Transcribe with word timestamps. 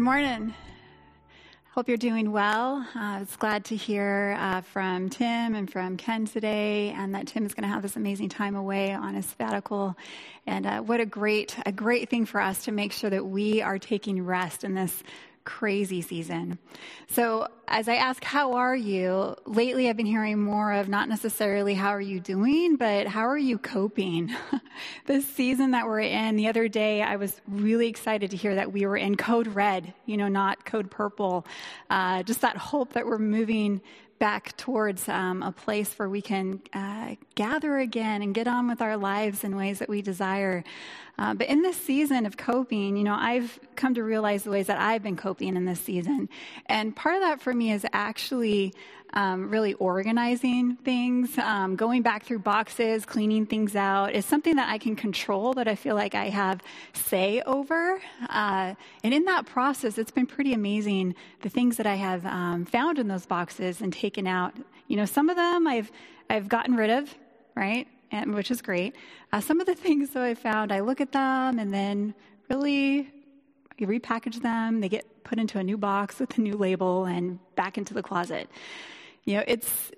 Good 0.00 0.04
morning. 0.04 0.54
Hope 1.74 1.86
you're 1.86 1.98
doing 1.98 2.32
well. 2.32 2.86
Uh, 2.96 2.98
I 2.98 3.18
was 3.18 3.36
glad 3.36 3.66
to 3.66 3.76
hear 3.76 4.34
uh, 4.40 4.62
from 4.62 5.10
Tim 5.10 5.54
and 5.54 5.70
from 5.70 5.98
Ken 5.98 6.24
today, 6.24 6.88
and 6.96 7.14
that 7.14 7.26
Tim 7.26 7.44
is 7.44 7.52
going 7.52 7.64
to 7.64 7.68
have 7.68 7.82
this 7.82 7.96
amazing 7.96 8.30
time 8.30 8.56
away 8.56 8.94
on 8.94 9.12
his 9.12 9.26
sabbatical. 9.26 9.94
And 10.46 10.64
uh, 10.64 10.80
what 10.80 11.00
a 11.00 11.04
great, 11.04 11.54
a 11.66 11.70
great 11.70 12.08
thing 12.08 12.24
for 12.24 12.40
us 12.40 12.64
to 12.64 12.72
make 12.72 12.92
sure 12.92 13.10
that 13.10 13.26
we 13.26 13.60
are 13.60 13.78
taking 13.78 14.24
rest 14.24 14.64
in 14.64 14.72
this 14.72 15.02
crazy 15.50 16.00
season. 16.00 16.58
So, 17.08 17.48
as 17.66 17.88
I 17.88 17.96
ask, 17.96 18.22
how 18.22 18.52
are 18.52 18.76
you? 18.76 19.34
Lately, 19.46 19.88
I've 19.88 19.96
been 19.96 20.06
hearing 20.06 20.38
more 20.38 20.72
of 20.72 20.88
not 20.88 21.08
necessarily 21.08 21.74
how 21.74 21.88
are 21.88 22.00
you 22.00 22.20
doing, 22.20 22.76
but 22.76 23.08
how 23.08 23.26
are 23.26 23.36
you 23.36 23.58
coping? 23.58 24.32
this 25.06 25.26
season 25.26 25.72
that 25.72 25.86
we're 25.86 26.00
in, 26.00 26.36
the 26.36 26.46
other 26.46 26.68
day, 26.68 27.02
I 27.02 27.16
was 27.16 27.40
really 27.48 27.88
excited 27.88 28.30
to 28.30 28.36
hear 28.36 28.54
that 28.54 28.72
we 28.72 28.86
were 28.86 28.96
in 28.96 29.16
code 29.16 29.48
red, 29.48 29.92
you 30.06 30.16
know, 30.16 30.28
not 30.28 30.64
code 30.64 30.88
purple. 30.88 31.44
Uh, 31.90 32.22
just 32.22 32.42
that 32.42 32.56
hope 32.56 32.92
that 32.92 33.04
we're 33.04 33.18
moving 33.18 33.80
back 34.20 34.56
towards 34.56 35.08
um, 35.08 35.42
a 35.42 35.50
place 35.50 35.98
where 35.98 36.08
we 36.08 36.22
can 36.22 36.60
uh, 36.74 37.16
gather 37.34 37.78
again 37.78 38.22
and 38.22 38.34
get 38.34 38.46
on 38.46 38.68
with 38.68 38.82
our 38.82 38.96
lives 38.96 39.42
in 39.42 39.56
ways 39.56 39.80
that 39.80 39.88
we 39.88 40.00
desire. 40.00 40.62
Uh, 41.20 41.34
but 41.34 41.48
in 41.48 41.60
this 41.60 41.76
season 41.76 42.24
of 42.24 42.38
coping, 42.38 42.96
you 42.96 43.04
know, 43.04 43.14
I've 43.14 43.60
come 43.76 43.94
to 43.94 44.02
realize 44.02 44.42
the 44.42 44.50
ways 44.50 44.68
that 44.68 44.80
I've 44.80 45.02
been 45.02 45.16
coping 45.16 45.54
in 45.54 45.66
this 45.66 45.78
season. 45.78 46.30
And 46.64 46.96
part 46.96 47.16
of 47.16 47.20
that 47.20 47.42
for 47.42 47.52
me 47.52 47.72
is 47.72 47.84
actually 47.92 48.72
um, 49.12 49.50
really 49.50 49.74
organizing 49.74 50.76
things, 50.76 51.36
um, 51.36 51.76
going 51.76 52.00
back 52.00 52.24
through 52.24 52.38
boxes, 52.38 53.04
cleaning 53.04 53.44
things 53.44 53.76
out 53.76 54.14
is 54.14 54.24
something 54.24 54.56
that 54.56 54.70
I 54.70 54.78
can 54.78 54.96
control, 54.96 55.52
that 55.54 55.68
I 55.68 55.74
feel 55.74 55.94
like 55.94 56.14
I 56.14 56.30
have 56.30 56.62
say 56.94 57.42
over. 57.42 58.00
Uh, 58.28 58.74
and 59.04 59.12
in 59.12 59.24
that 59.26 59.44
process, 59.44 59.98
it's 59.98 60.12
been 60.12 60.26
pretty 60.26 60.54
amazing 60.54 61.14
the 61.42 61.50
things 61.50 61.76
that 61.76 61.86
I 61.86 61.96
have 61.96 62.24
um, 62.24 62.64
found 62.64 62.98
in 62.98 63.08
those 63.08 63.26
boxes 63.26 63.82
and 63.82 63.92
taken 63.92 64.26
out. 64.26 64.54
You 64.86 64.96
know, 64.96 65.04
some 65.04 65.28
of 65.28 65.36
them 65.36 65.66
I've 65.66 65.92
I've 66.30 66.48
gotten 66.48 66.76
rid 66.76 66.90
of, 66.90 67.12
right, 67.56 67.88
and, 68.10 68.34
which 68.34 68.50
is 68.50 68.62
great. 68.62 68.94
Uh, 69.32 69.40
some 69.40 69.60
of 69.60 69.66
the 69.66 69.74
things 69.74 70.10
that 70.10 70.22
I 70.22 70.34
found, 70.34 70.72
I 70.72 70.80
look 70.80 71.00
at 71.00 71.12
them 71.12 71.58
and 71.58 71.72
then 71.72 72.14
really 72.48 73.10
repackage 73.80 74.42
them. 74.42 74.80
They 74.80 74.88
get 74.88 75.24
put 75.24 75.38
into 75.38 75.58
a 75.58 75.62
new 75.62 75.78
box 75.78 76.18
with 76.18 76.36
a 76.36 76.40
new 76.40 76.56
label 76.56 77.04
and 77.04 77.38
back 77.54 77.78
into 77.78 77.94
the 77.94 78.02
closet. 78.02 78.48
You 79.24 79.36
know, 79.36 79.44
it's 79.46 79.90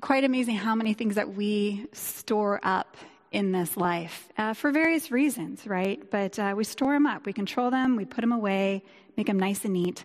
quite 0.00 0.24
amazing 0.24 0.56
how 0.56 0.74
many 0.74 0.94
things 0.94 1.16
that 1.16 1.34
we 1.34 1.86
store 1.92 2.60
up 2.62 2.96
in 3.30 3.52
this 3.52 3.76
life 3.76 4.28
uh, 4.36 4.54
for 4.54 4.70
various 4.70 5.10
reasons, 5.10 5.66
right? 5.66 6.10
But 6.10 6.38
uh, 6.38 6.54
we 6.56 6.64
store 6.64 6.92
them 6.92 7.06
up, 7.06 7.26
we 7.26 7.32
control 7.32 7.70
them, 7.70 7.96
we 7.96 8.04
put 8.04 8.20
them 8.20 8.32
away, 8.32 8.84
make 9.16 9.26
them 9.26 9.38
nice 9.38 9.64
and 9.64 9.72
neat. 9.72 10.04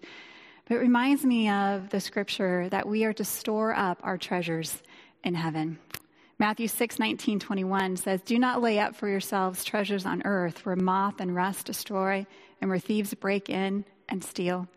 But 0.66 0.76
it 0.76 0.80
reminds 0.80 1.24
me 1.26 1.50
of 1.50 1.90
the 1.90 2.00
scripture 2.00 2.68
that 2.70 2.88
we 2.88 3.06
are 3.06 3.14
to 3.14 3.24
store 3.24 3.74
up 3.74 4.00
our 4.04 4.18
treasures 4.18 4.82
in 5.24 5.36
heaven. 5.36 5.80
Matthew 6.40 6.68
6, 6.68 7.00
19, 7.00 7.40
21 7.40 7.98
says, 7.98 8.22
Do 8.22 8.38
not 8.38 8.62
lay 8.62 8.78
up 8.80 8.96
for 8.96 9.08
yourselves 9.08 9.64
treasures 9.64 10.06
on 10.06 10.22
earth 10.24 10.66
where 10.66 10.76
moth 10.76 11.20
and 11.20 11.36
rust 11.36 11.66
destroy 11.66 12.28
and 12.62 12.70
where 12.70 12.80
thieves 12.80 13.14
break 13.14 13.50
in 13.50 13.86
and 14.08 14.24
steal, 14.24 14.68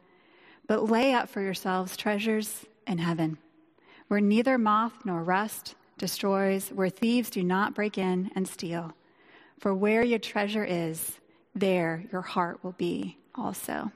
but 0.66 0.88
lay 0.88 1.12
up 1.12 1.28
for 1.28 1.40
yourselves 1.42 1.96
treasures 1.96 2.64
in 2.86 2.98
heaven 2.98 3.38
where 4.10 4.20
neither 4.20 4.58
moth 4.58 4.92
nor 5.04 5.22
rust 5.22 5.76
destroys, 5.96 6.70
where 6.70 6.88
thieves 6.88 7.30
do 7.30 7.44
not 7.44 7.76
break 7.76 7.96
in 7.96 8.28
and 8.34 8.48
steal. 8.48 8.92
For 9.60 9.72
where 9.72 10.02
your 10.02 10.18
treasure 10.18 10.64
is, 10.64 11.20
there 11.54 12.02
your 12.10 12.22
heart 12.22 12.64
will 12.64 12.72
be 12.72 13.18
also. 13.36 13.92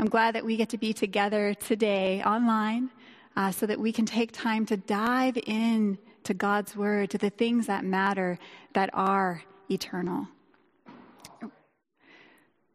I'm 0.00 0.08
glad 0.08 0.34
that 0.34 0.44
we 0.44 0.56
get 0.56 0.70
to 0.70 0.78
be 0.78 0.92
together 0.92 1.54
today 1.54 2.24
online 2.24 2.90
uh, 3.36 3.52
so 3.52 3.66
that 3.66 3.78
we 3.78 3.92
can 3.92 4.04
take 4.04 4.32
time 4.32 4.66
to 4.66 4.76
dive 4.76 5.38
in 5.46 5.96
to 6.24 6.34
God's 6.34 6.76
word, 6.76 7.10
to 7.10 7.18
the 7.18 7.30
things 7.30 7.66
that 7.66 7.84
matter, 7.84 8.38
that 8.74 8.90
are 8.92 9.42
eternal. 9.70 10.26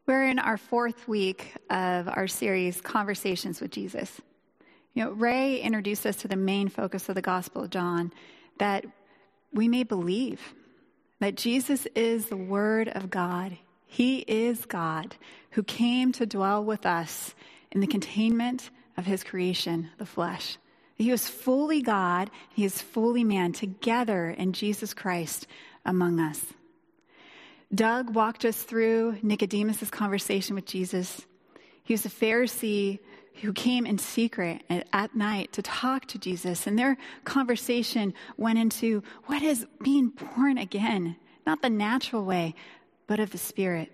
We're 0.05 0.25
in 0.25 0.39
our 0.39 0.57
fourth 0.57 1.07
week 1.07 1.53
of 1.69 2.07
our 2.07 2.27
series, 2.27 2.81
Conversations 2.81 3.61
with 3.61 3.71
Jesus. 3.71 4.19
You 4.93 5.05
know, 5.05 5.11
Ray 5.11 5.59
introduced 5.59 6.05
us 6.05 6.15
to 6.17 6.27
the 6.27 6.35
main 6.35 6.67
focus 6.67 7.09
of 7.09 7.15
the 7.15 7.21
Gospel 7.21 7.63
of 7.63 7.69
John 7.69 8.11
that 8.57 8.85
we 9.53 9.67
may 9.67 9.83
believe 9.83 10.41
that 11.19 11.35
Jesus 11.35 11.87
is 11.95 12.25
the 12.25 12.37
Word 12.37 12.87
of 12.89 13.09
God. 13.09 13.57
He 13.85 14.19
is 14.19 14.66
God 14.66 15.16
who 15.51 15.63
came 15.63 16.11
to 16.13 16.25
dwell 16.25 16.63
with 16.63 16.85
us 16.85 17.35
in 17.71 17.79
the 17.79 17.87
containment 17.87 18.69
of 18.97 19.05
His 19.05 19.23
creation, 19.23 19.89
the 19.97 20.05
flesh. 20.05 20.57
He 20.99 21.11
was 21.11 21.29
fully 21.29 21.81
God, 21.81 22.29
He 22.53 22.65
is 22.65 22.81
fully 22.81 23.23
man, 23.23 23.53
together 23.53 24.29
in 24.29 24.51
Jesus 24.51 24.93
Christ 24.93 25.47
among 25.85 26.19
us. 26.19 26.43
Doug 27.73 28.13
walked 28.13 28.43
us 28.45 28.61
through 28.61 29.17
Nicodemus' 29.21 29.89
conversation 29.89 30.55
with 30.55 30.65
Jesus. 30.65 31.25
He 31.83 31.93
was 31.93 32.05
a 32.05 32.09
Pharisee 32.09 32.99
who 33.35 33.53
came 33.53 33.85
in 33.85 33.97
secret 33.97 34.63
at 34.91 35.15
night 35.15 35.53
to 35.53 35.61
talk 35.61 36.05
to 36.07 36.19
Jesus. 36.19 36.67
And 36.67 36.77
their 36.77 36.97
conversation 37.23 38.13
went 38.35 38.59
into 38.59 39.01
what 39.27 39.41
is 39.41 39.66
being 39.81 40.09
born 40.09 40.57
again, 40.57 41.16
not 41.47 41.61
the 41.61 41.69
natural 41.69 42.25
way, 42.25 42.55
but 43.07 43.19
of 43.19 43.31
the 43.31 43.37
Spirit. 43.37 43.91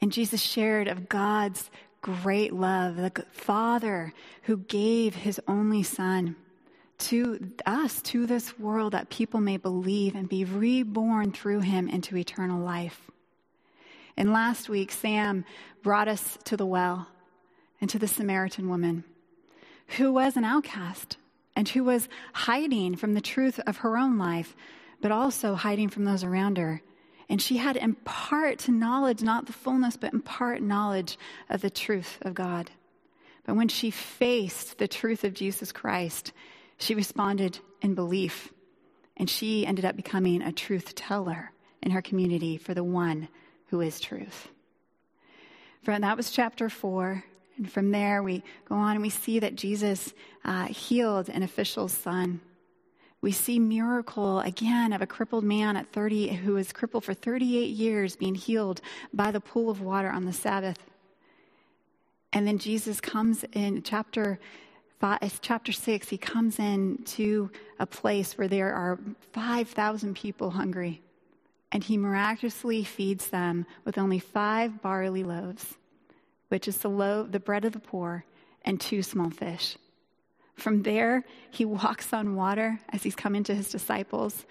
And 0.00 0.10
Jesus 0.10 0.40
shared 0.40 0.88
of 0.88 1.08
God's 1.08 1.70
great 2.02 2.52
love, 2.52 2.96
the 2.96 3.24
Father 3.32 4.12
who 4.42 4.58
gave 4.58 5.14
his 5.14 5.40
only 5.48 5.82
Son 5.82 6.36
to 6.98 7.52
us, 7.64 8.02
to 8.02 8.26
this 8.26 8.58
world, 8.58 8.92
that 8.92 9.08
people 9.08 9.40
may 9.40 9.56
believe 9.56 10.14
and 10.14 10.28
be 10.28 10.44
reborn 10.44 11.32
through 11.32 11.60
him 11.60 11.88
into 11.88 12.16
eternal 12.16 12.60
life. 12.60 13.10
And 14.16 14.32
last 14.32 14.68
week, 14.68 14.92
Sam 14.92 15.44
brought 15.82 16.06
us 16.06 16.38
to 16.44 16.56
the 16.56 16.66
well 16.66 17.08
and 17.80 17.88
to 17.90 17.98
the 17.98 18.06
Samaritan 18.06 18.68
woman 18.68 19.04
who 19.96 20.12
was 20.12 20.36
an 20.36 20.44
outcast 20.44 21.16
and 21.56 21.68
who 21.68 21.84
was 21.84 22.08
hiding 22.32 22.96
from 22.96 23.14
the 23.14 23.20
truth 23.20 23.58
of 23.66 23.78
her 23.78 23.96
own 23.96 24.18
life, 24.18 24.54
but 25.00 25.10
also 25.10 25.54
hiding 25.54 25.88
from 25.88 26.04
those 26.04 26.24
around 26.24 26.58
her. 26.58 26.82
And 27.28 27.40
she 27.40 27.56
had 27.56 27.76
in 27.76 27.94
part 27.94 28.68
knowledge, 28.68 29.22
not 29.22 29.46
the 29.46 29.52
fullness, 29.52 29.96
but 29.96 30.12
in 30.12 30.20
part 30.20 30.62
knowledge 30.62 31.18
of 31.48 31.60
the 31.60 31.70
truth 31.70 32.18
of 32.22 32.34
God. 32.34 32.70
But 33.44 33.56
when 33.56 33.68
she 33.68 33.90
faced 33.90 34.78
the 34.78 34.88
truth 34.88 35.24
of 35.24 35.34
Jesus 35.34 35.72
Christ, 35.72 36.32
she 36.78 36.94
responded 36.94 37.58
in 37.80 37.94
belief. 37.94 38.52
And 39.16 39.28
she 39.28 39.66
ended 39.66 39.84
up 39.84 39.96
becoming 39.96 40.42
a 40.42 40.52
truth 40.52 40.94
teller 40.94 41.52
in 41.82 41.90
her 41.90 42.02
community 42.02 42.56
for 42.56 42.74
the 42.74 42.84
one 42.84 43.28
who 43.66 43.80
is 43.80 44.00
truth. 44.00 44.48
Friend, 45.82 46.02
that 46.04 46.16
was 46.16 46.30
chapter 46.30 46.68
four. 46.68 47.24
And 47.56 47.70
from 47.70 47.90
there, 47.90 48.22
we 48.22 48.42
go 48.68 48.76
on 48.76 48.92
and 48.92 49.02
we 49.02 49.10
see 49.10 49.40
that 49.40 49.56
Jesus 49.56 50.14
uh, 50.44 50.66
healed 50.66 51.28
an 51.28 51.42
official's 51.42 51.92
son. 51.92 52.40
We 53.22 53.32
see 53.32 53.58
miracle 53.58 54.40
again 54.40 54.92
of 54.92 55.00
a 55.00 55.06
crippled 55.06 55.44
man 55.44 55.76
at 55.76 55.90
30 55.92 56.28
who 56.34 56.54
was 56.54 56.72
crippled 56.72 57.04
for 57.04 57.14
38 57.14 57.70
years 57.70 58.16
being 58.16 58.34
healed 58.34 58.82
by 59.14 59.30
the 59.30 59.40
pool 59.40 59.70
of 59.70 59.80
water 59.80 60.10
on 60.10 60.26
the 60.26 60.32
Sabbath. 60.32 60.78
And 62.34 62.46
then 62.46 62.58
Jesus 62.58 63.00
comes 63.00 63.44
in 63.52 63.82
chapter 63.82 64.38
five, 65.00 65.40
chapter 65.40 65.72
6, 65.72 66.08
he 66.08 66.18
comes 66.18 66.58
in 66.58 66.98
to 67.04 67.50
a 67.78 67.86
place 67.86 68.36
where 68.36 68.48
there 68.48 68.74
are 68.74 68.98
5,000 69.32 70.14
people 70.14 70.50
hungry. 70.50 71.00
And 71.70 71.82
he 71.82 71.96
miraculously 71.96 72.84
feeds 72.84 73.28
them 73.28 73.64
with 73.84 73.96
only 73.96 74.18
five 74.18 74.82
barley 74.82 75.24
loaves 75.24 75.76
which 76.52 76.68
is 76.68 76.76
the 76.76 76.90
loaf, 76.90 77.32
the 77.32 77.40
bread 77.40 77.64
of 77.64 77.72
the 77.72 77.78
poor, 77.78 78.26
and 78.62 78.78
two 78.78 79.02
small 79.02 79.30
fish. 79.30 79.78
From 80.62 80.84
there, 80.84 81.24
he 81.50 81.64
walks 81.64 82.12
on 82.12 82.36
water 82.36 82.78
as 82.90 83.02
he's 83.02 83.16
coming 83.16 83.42
to 83.44 83.54
his 83.54 83.68
disciples 83.68 84.46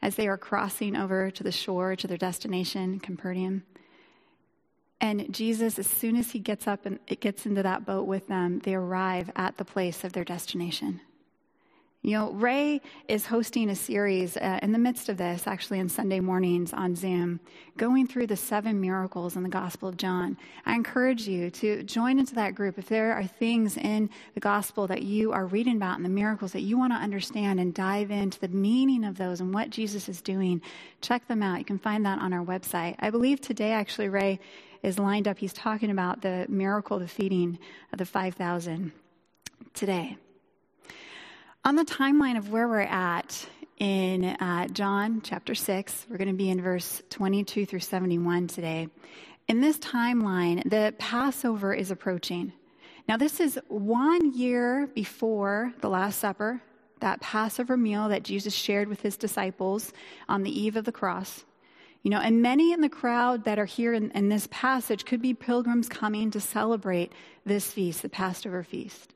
as 0.00 0.14
they 0.14 0.28
are 0.28 0.38
crossing 0.38 0.94
over 0.94 1.32
to 1.32 1.42
the 1.42 1.50
shore 1.50 1.96
to 1.96 2.06
their 2.06 2.16
destination, 2.16 3.00
Capernaum. 3.00 3.64
And 5.00 5.34
Jesus, 5.34 5.76
as 5.76 5.88
soon 5.88 6.14
as 6.14 6.30
he 6.30 6.38
gets 6.38 6.68
up 6.68 6.86
and 6.86 7.00
it 7.08 7.20
gets 7.20 7.44
into 7.44 7.64
that 7.64 7.84
boat 7.84 8.06
with 8.06 8.28
them, 8.28 8.60
they 8.60 8.76
arrive 8.76 9.32
at 9.34 9.56
the 9.56 9.64
place 9.64 10.04
of 10.04 10.12
their 10.12 10.22
destination. 10.22 11.00
You 12.02 12.12
know, 12.12 12.30
Ray 12.30 12.80
is 13.08 13.26
hosting 13.26 13.68
a 13.70 13.74
series 13.74 14.36
uh, 14.36 14.60
in 14.62 14.70
the 14.70 14.78
midst 14.78 15.08
of 15.08 15.16
this, 15.16 15.48
actually, 15.48 15.80
on 15.80 15.88
Sunday 15.88 16.20
mornings 16.20 16.72
on 16.72 16.94
Zoom, 16.94 17.40
going 17.76 18.06
through 18.06 18.28
the 18.28 18.36
seven 18.36 18.80
miracles 18.80 19.34
in 19.34 19.42
the 19.42 19.48
Gospel 19.48 19.88
of 19.88 19.96
John. 19.96 20.36
I 20.64 20.74
encourage 20.74 21.26
you 21.26 21.50
to 21.50 21.82
join 21.82 22.20
into 22.20 22.36
that 22.36 22.54
group. 22.54 22.78
If 22.78 22.88
there 22.88 23.14
are 23.14 23.24
things 23.26 23.76
in 23.76 24.10
the 24.34 24.40
Gospel 24.40 24.86
that 24.86 25.02
you 25.02 25.32
are 25.32 25.46
reading 25.46 25.74
about 25.74 25.96
and 25.96 26.04
the 26.04 26.08
miracles 26.08 26.52
that 26.52 26.60
you 26.60 26.78
want 26.78 26.92
to 26.92 26.98
understand 26.98 27.58
and 27.58 27.74
dive 27.74 28.12
into 28.12 28.38
the 28.38 28.48
meaning 28.48 29.04
of 29.04 29.18
those 29.18 29.40
and 29.40 29.52
what 29.52 29.68
Jesus 29.68 30.08
is 30.08 30.22
doing, 30.22 30.62
check 31.00 31.26
them 31.26 31.42
out. 31.42 31.58
You 31.58 31.64
can 31.64 31.80
find 31.80 32.06
that 32.06 32.20
on 32.20 32.32
our 32.32 32.44
website. 32.44 32.94
I 33.00 33.10
believe 33.10 33.40
today, 33.40 33.72
actually, 33.72 34.08
Ray 34.08 34.38
is 34.84 35.00
lined 35.00 35.26
up. 35.26 35.38
He's 35.38 35.52
talking 35.52 35.90
about 35.90 36.22
the 36.22 36.46
miracle, 36.48 37.00
the 37.00 37.08
feeding 37.08 37.58
of 37.92 37.98
the 37.98 38.06
5,000 38.06 38.92
today. 39.74 40.16
On 41.68 41.76
the 41.76 41.84
timeline 41.84 42.38
of 42.38 42.50
where 42.50 42.66
we're 42.66 42.80
at 42.80 43.46
in 43.76 44.24
uh, 44.24 44.68
John 44.68 45.20
chapter 45.22 45.54
6, 45.54 46.06
we're 46.08 46.16
going 46.16 46.28
to 46.28 46.34
be 46.34 46.48
in 46.48 46.62
verse 46.62 47.02
22 47.10 47.66
through 47.66 47.80
71 47.80 48.46
today. 48.46 48.88
In 49.48 49.60
this 49.60 49.76
timeline, 49.76 50.66
the 50.66 50.94
Passover 50.96 51.74
is 51.74 51.90
approaching. 51.90 52.54
Now, 53.06 53.18
this 53.18 53.38
is 53.38 53.60
one 53.68 54.32
year 54.32 54.86
before 54.94 55.74
the 55.82 55.90
Last 55.90 56.20
Supper, 56.20 56.62
that 57.00 57.20
Passover 57.20 57.76
meal 57.76 58.08
that 58.08 58.22
Jesus 58.22 58.54
shared 58.54 58.88
with 58.88 59.02
his 59.02 59.18
disciples 59.18 59.92
on 60.26 60.44
the 60.44 60.60
eve 60.60 60.74
of 60.74 60.86
the 60.86 60.90
cross. 60.90 61.44
You 62.02 62.10
know, 62.10 62.20
and 62.20 62.40
many 62.40 62.72
in 62.72 62.80
the 62.80 62.88
crowd 62.88 63.44
that 63.44 63.58
are 63.58 63.66
here 63.66 63.92
in, 63.92 64.10
in 64.12 64.30
this 64.30 64.48
passage 64.50 65.04
could 65.04 65.20
be 65.20 65.34
pilgrims 65.34 65.90
coming 65.90 66.30
to 66.30 66.40
celebrate 66.40 67.12
this 67.44 67.70
feast, 67.70 68.00
the 68.00 68.08
Passover 68.08 68.62
feast. 68.62 69.12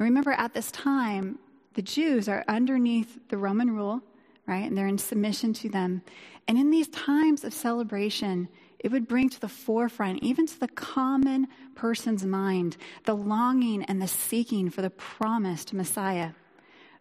And 0.00 0.04
remember, 0.04 0.32
at 0.32 0.52
this 0.52 0.72
time, 0.72 1.38
the 1.74 1.82
Jews 1.82 2.28
are 2.28 2.44
underneath 2.48 3.18
the 3.28 3.38
Roman 3.38 3.70
rule, 3.74 4.02
right? 4.46 4.66
And 4.66 4.76
they're 4.76 4.86
in 4.86 4.98
submission 4.98 5.52
to 5.54 5.68
them. 5.68 6.02
And 6.48 6.58
in 6.58 6.70
these 6.70 6.88
times 6.88 7.44
of 7.44 7.54
celebration, 7.54 8.48
it 8.80 8.90
would 8.90 9.06
bring 9.06 9.28
to 9.28 9.40
the 9.40 9.48
forefront, 9.48 10.22
even 10.22 10.46
to 10.46 10.58
the 10.58 10.68
common 10.68 11.46
person's 11.74 12.24
mind, 12.24 12.76
the 13.04 13.14
longing 13.14 13.84
and 13.84 14.00
the 14.02 14.08
seeking 14.08 14.70
for 14.70 14.82
the 14.82 14.90
promised 14.90 15.72
Messiah, 15.72 16.30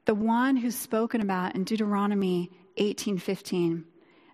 the 0.06 0.13
one 0.13 0.57
who's 0.57 0.75
spoken 0.75 1.21
about 1.21 1.56
in 1.56 1.63
Deuteronomy 1.63 2.51
18:15. 2.77 3.86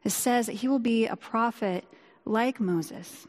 It 0.03 0.09
says 0.11 0.47
that 0.47 0.53
he 0.53 0.67
will 0.67 0.79
be 0.79 1.07
a 1.07 1.15
prophet 1.15 1.85
like 2.25 2.59
Moses. 2.59 3.27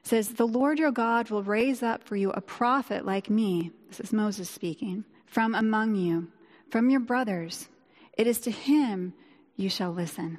It 0.00 0.06
says, 0.06 0.30
"The 0.30 0.46
Lord 0.46 0.78
your 0.78 0.92
God 0.92 1.30
will 1.30 1.42
raise 1.42 1.82
up 1.82 2.02
for 2.02 2.16
you 2.16 2.30
a 2.30 2.40
prophet 2.40 3.04
like 3.04 3.28
me." 3.28 3.72
This 3.88 4.00
is 4.00 4.12
Moses 4.12 4.48
speaking 4.48 5.04
from 5.28 5.54
among 5.54 5.94
you, 5.94 6.28
from 6.70 6.90
your 6.90 7.00
brothers. 7.00 7.68
It 8.16 8.26
is 8.26 8.40
to 8.40 8.50
him 8.50 9.14
you 9.56 9.68
shall 9.68 9.92
listen. 9.92 10.38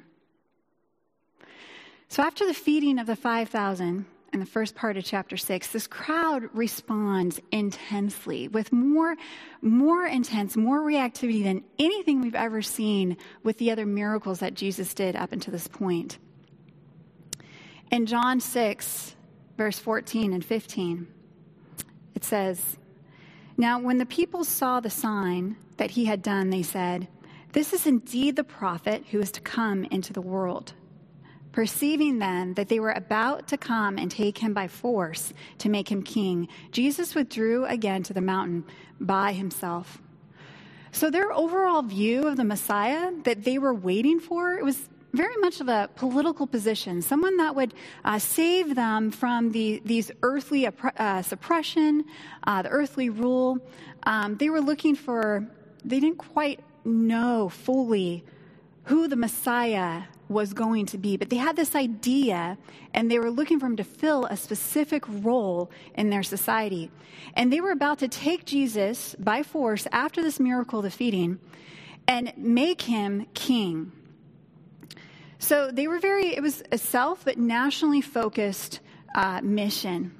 So, 2.08 2.22
after 2.22 2.46
the 2.46 2.54
feeding 2.54 2.98
of 2.98 3.06
the 3.06 3.14
5,000 3.14 4.04
in 4.32 4.40
the 4.40 4.46
first 4.46 4.74
part 4.74 4.96
of 4.96 5.04
chapter 5.04 5.36
6, 5.36 5.68
this 5.68 5.86
crowd 5.86 6.48
responds 6.52 7.40
intensely 7.52 8.48
with 8.48 8.72
more, 8.72 9.16
more 9.62 10.06
intense, 10.06 10.56
more 10.56 10.80
reactivity 10.80 11.44
than 11.44 11.64
anything 11.78 12.20
we've 12.20 12.34
ever 12.34 12.62
seen 12.62 13.16
with 13.42 13.58
the 13.58 13.70
other 13.70 13.86
miracles 13.86 14.40
that 14.40 14.54
Jesus 14.54 14.92
did 14.94 15.14
up 15.14 15.32
until 15.32 15.52
this 15.52 15.68
point. 15.68 16.18
In 17.90 18.06
John 18.06 18.40
6, 18.40 19.16
verse 19.56 19.78
14 19.78 20.32
and 20.32 20.44
15, 20.44 21.06
it 22.14 22.24
says, 22.24 22.76
now, 23.60 23.78
when 23.78 23.98
the 23.98 24.06
people 24.06 24.42
saw 24.42 24.80
the 24.80 24.88
sign 24.88 25.56
that 25.76 25.90
he 25.90 26.06
had 26.06 26.22
done, 26.22 26.48
they 26.48 26.62
said, 26.62 27.08
This 27.52 27.74
is 27.74 27.86
indeed 27.86 28.36
the 28.36 28.42
prophet 28.42 29.04
who 29.10 29.20
is 29.20 29.30
to 29.32 29.42
come 29.42 29.84
into 29.84 30.14
the 30.14 30.22
world. 30.22 30.72
Perceiving 31.52 32.20
then 32.20 32.54
that 32.54 32.70
they 32.70 32.80
were 32.80 32.92
about 32.92 33.48
to 33.48 33.58
come 33.58 33.98
and 33.98 34.10
take 34.10 34.38
him 34.38 34.54
by 34.54 34.66
force 34.66 35.34
to 35.58 35.68
make 35.68 35.92
him 35.92 36.02
king, 36.02 36.48
Jesus 36.72 37.14
withdrew 37.14 37.66
again 37.66 38.02
to 38.04 38.14
the 38.14 38.22
mountain 38.22 38.64
by 38.98 39.34
himself. 39.34 40.00
So, 40.90 41.10
their 41.10 41.30
overall 41.30 41.82
view 41.82 42.28
of 42.28 42.38
the 42.38 42.44
Messiah 42.44 43.12
that 43.24 43.44
they 43.44 43.58
were 43.58 43.74
waiting 43.74 44.20
for, 44.20 44.54
it 44.54 44.64
was 44.64 44.88
very 45.12 45.36
much 45.38 45.60
of 45.60 45.68
a 45.68 45.88
political 45.96 46.46
position, 46.46 47.02
someone 47.02 47.36
that 47.38 47.54
would 47.54 47.74
uh, 48.04 48.18
save 48.18 48.74
them 48.74 49.10
from 49.10 49.50
the, 49.52 49.82
these 49.84 50.10
earthly 50.22 50.66
uh, 50.66 51.22
suppression, 51.22 52.04
uh, 52.46 52.62
the 52.62 52.68
earthly 52.68 53.10
rule. 53.10 53.58
Um, 54.04 54.36
they 54.36 54.50
were 54.50 54.60
looking 54.60 54.94
for, 54.94 55.46
they 55.84 56.00
didn't 56.00 56.18
quite 56.18 56.60
know 56.84 57.48
fully 57.48 58.24
who 58.84 59.08
the 59.08 59.16
Messiah 59.16 60.02
was 60.28 60.52
going 60.52 60.86
to 60.86 60.98
be, 60.98 61.16
but 61.16 61.28
they 61.28 61.36
had 61.36 61.56
this 61.56 61.74
idea 61.74 62.56
and 62.94 63.10
they 63.10 63.18
were 63.18 63.30
looking 63.30 63.58
for 63.58 63.66
him 63.66 63.76
to 63.76 63.84
fill 63.84 64.26
a 64.26 64.36
specific 64.36 65.04
role 65.08 65.70
in 65.94 66.10
their 66.10 66.22
society. 66.22 66.90
And 67.34 67.52
they 67.52 67.60
were 67.60 67.72
about 67.72 67.98
to 67.98 68.08
take 68.08 68.46
Jesus 68.46 69.14
by 69.18 69.42
force 69.42 69.86
after 69.92 70.22
this 70.22 70.40
miracle, 70.40 70.82
the 70.82 70.90
feeding, 70.90 71.40
and 72.06 72.32
make 72.36 72.82
him 72.82 73.26
king. 73.34 73.92
So 75.40 75.70
they 75.72 75.88
were 75.88 75.98
very, 75.98 76.36
it 76.36 76.42
was 76.42 76.62
a 76.70 76.78
self 76.78 77.24
but 77.24 77.38
nationally 77.38 78.02
focused 78.02 78.80
uh, 79.14 79.40
mission 79.42 80.14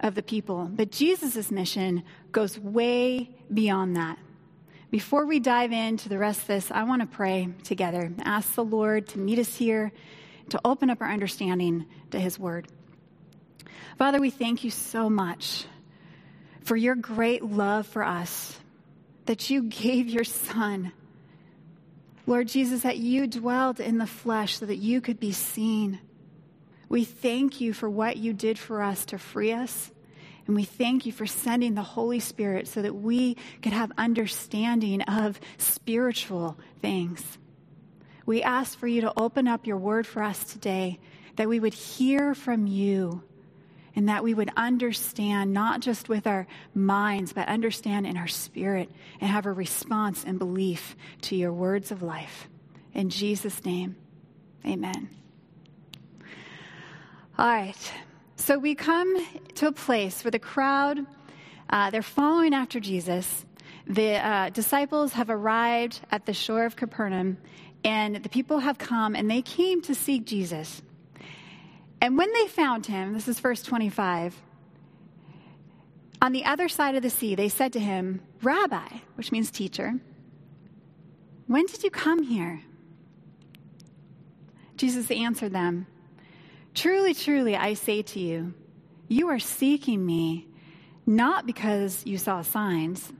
of 0.00 0.14
the 0.14 0.22
people. 0.22 0.70
But 0.70 0.92
Jesus' 0.92 1.50
mission 1.50 2.04
goes 2.32 2.58
way 2.58 3.30
beyond 3.52 3.96
that. 3.96 4.18
Before 4.90 5.26
we 5.26 5.40
dive 5.40 5.72
into 5.72 6.10
the 6.10 6.18
rest 6.18 6.42
of 6.42 6.46
this, 6.48 6.70
I 6.70 6.84
want 6.84 7.00
to 7.00 7.06
pray 7.06 7.48
together. 7.64 8.12
Ask 8.22 8.54
the 8.54 8.64
Lord 8.64 9.08
to 9.08 9.18
meet 9.18 9.38
us 9.38 9.56
here, 9.56 9.90
to 10.50 10.60
open 10.64 10.90
up 10.90 11.00
our 11.00 11.10
understanding 11.10 11.86
to 12.10 12.20
His 12.20 12.38
Word. 12.38 12.68
Father, 13.96 14.20
we 14.20 14.30
thank 14.30 14.64
you 14.64 14.70
so 14.70 15.08
much 15.08 15.64
for 16.62 16.76
your 16.76 16.94
great 16.94 17.42
love 17.42 17.86
for 17.86 18.04
us, 18.04 18.58
that 19.24 19.48
you 19.48 19.62
gave 19.62 20.08
your 20.08 20.24
Son 20.24 20.92
Lord 22.26 22.48
Jesus, 22.48 22.82
that 22.82 22.98
you 22.98 23.26
dwelled 23.26 23.78
in 23.78 23.98
the 23.98 24.06
flesh 24.06 24.56
so 24.58 24.66
that 24.66 24.76
you 24.76 25.00
could 25.00 25.20
be 25.20 25.32
seen. 25.32 26.00
We 26.88 27.04
thank 27.04 27.60
you 27.60 27.72
for 27.72 27.88
what 27.88 28.16
you 28.16 28.32
did 28.32 28.58
for 28.58 28.82
us 28.82 29.04
to 29.06 29.18
free 29.18 29.52
us. 29.52 29.92
And 30.46 30.54
we 30.54 30.64
thank 30.64 31.06
you 31.06 31.12
for 31.12 31.26
sending 31.26 31.74
the 31.74 31.82
Holy 31.82 32.20
Spirit 32.20 32.68
so 32.68 32.82
that 32.82 32.94
we 32.94 33.36
could 33.62 33.72
have 33.72 33.90
understanding 33.98 35.02
of 35.02 35.40
spiritual 35.58 36.58
things. 36.80 37.38
We 38.24 38.42
ask 38.42 38.76
for 38.78 38.86
you 38.86 39.00
to 39.02 39.12
open 39.16 39.48
up 39.48 39.66
your 39.66 39.76
word 39.76 40.06
for 40.06 40.22
us 40.22 40.42
today, 40.44 40.98
that 41.36 41.48
we 41.48 41.60
would 41.60 41.74
hear 41.74 42.34
from 42.34 42.66
you 42.66 43.22
and 43.96 44.10
that 44.10 44.22
we 44.22 44.34
would 44.34 44.50
understand 44.56 45.54
not 45.54 45.80
just 45.80 46.08
with 46.08 46.26
our 46.26 46.46
minds, 46.74 47.32
but 47.32 47.48
understand 47.48 48.06
in 48.06 48.18
our 48.18 48.28
spirit 48.28 48.90
and 49.20 49.30
have 49.30 49.46
a 49.46 49.52
response 49.52 50.22
and 50.22 50.38
belief 50.38 50.94
to 51.22 51.34
your 51.34 51.52
words 51.52 51.90
of 51.90 52.02
life. 52.02 52.46
In 52.92 53.08
Jesus' 53.08 53.64
name, 53.64 53.96
amen. 54.64 55.08
All 57.38 57.46
right, 57.46 57.92
so 58.36 58.58
we 58.58 58.74
come 58.74 59.16
to 59.56 59.68
a 59.68 59.72
place 59.72 60.22
where 60.22 60.30
the 60.30 60.38
crowd, 60.38 61.00
uh, 61.70 61.90
they're 61.90 62.02
following 62.02 62.54
after 62.54 62.80
Jesus. 62.80 63.44
The 63.86 64.14
uh, 64.14 64.50
disciples 64.50 65.14
have 65.14 65.30
arrived 65.30 66.00
at 66.10 66.26
the 66.26 66.34
shore 66.34 66.64
of 66.64 66.76
Capernaum, 66.76 67.38
and 67.84 68.16
the 68.16 68.28
people 68.28 68.58
have 68.58 68.78
come, 68.78 69.14
and 69.14 69.30
they 69.30 69.42
came 69.42 69.80
to 69.82 69.94
seek 69.94 70.26
Jesus. 70.26 70.82
And 72.00 72.16
when 72.18 72.32
they 72.32 72.46
found 72.46 72.86
him, 72.86 73.12
this 73.12 73.28
is 73.28 73.40
verse 73.40 73.62
25, 73.62 74.40
on 76.20 76.32
the 76.32 76.44
other 76.44 76.68
side 76.68 76.94
of 76.94 77.02
the 77.02 77.10
sea, 77.10 77.34
they 77.34 77.48
said 77.48 77.72
to 77.74 77.80
him, 77.80 78.22
Rabbi, 78.42 78.88
which 79.14 79.32
means 79.32 79.50
teacher, 79.50 79.94
when 81.46 81.66
did 81.66 81.84
you 81.84 81.90
come 81.90 82.22
here? 82.22 82.62
Jesus 84.76 85.10
answered 85.10 85.52
them, 85.52 85.86
Truly, 86.74 87.14
truly, 87.14 87.56
I 87.56 87.74
say 87.74 88.02
to 88.02 88.20
you, 88.20 88.54
you 89.08 89.28
are 89.28 89.38
seeking 89.38 90.04
me 90.04 90.48
not 91.06 91.46
because 91.46 92.04
you 92.04 92.18
saw 92.18 92.42
signs, 92.42 93.12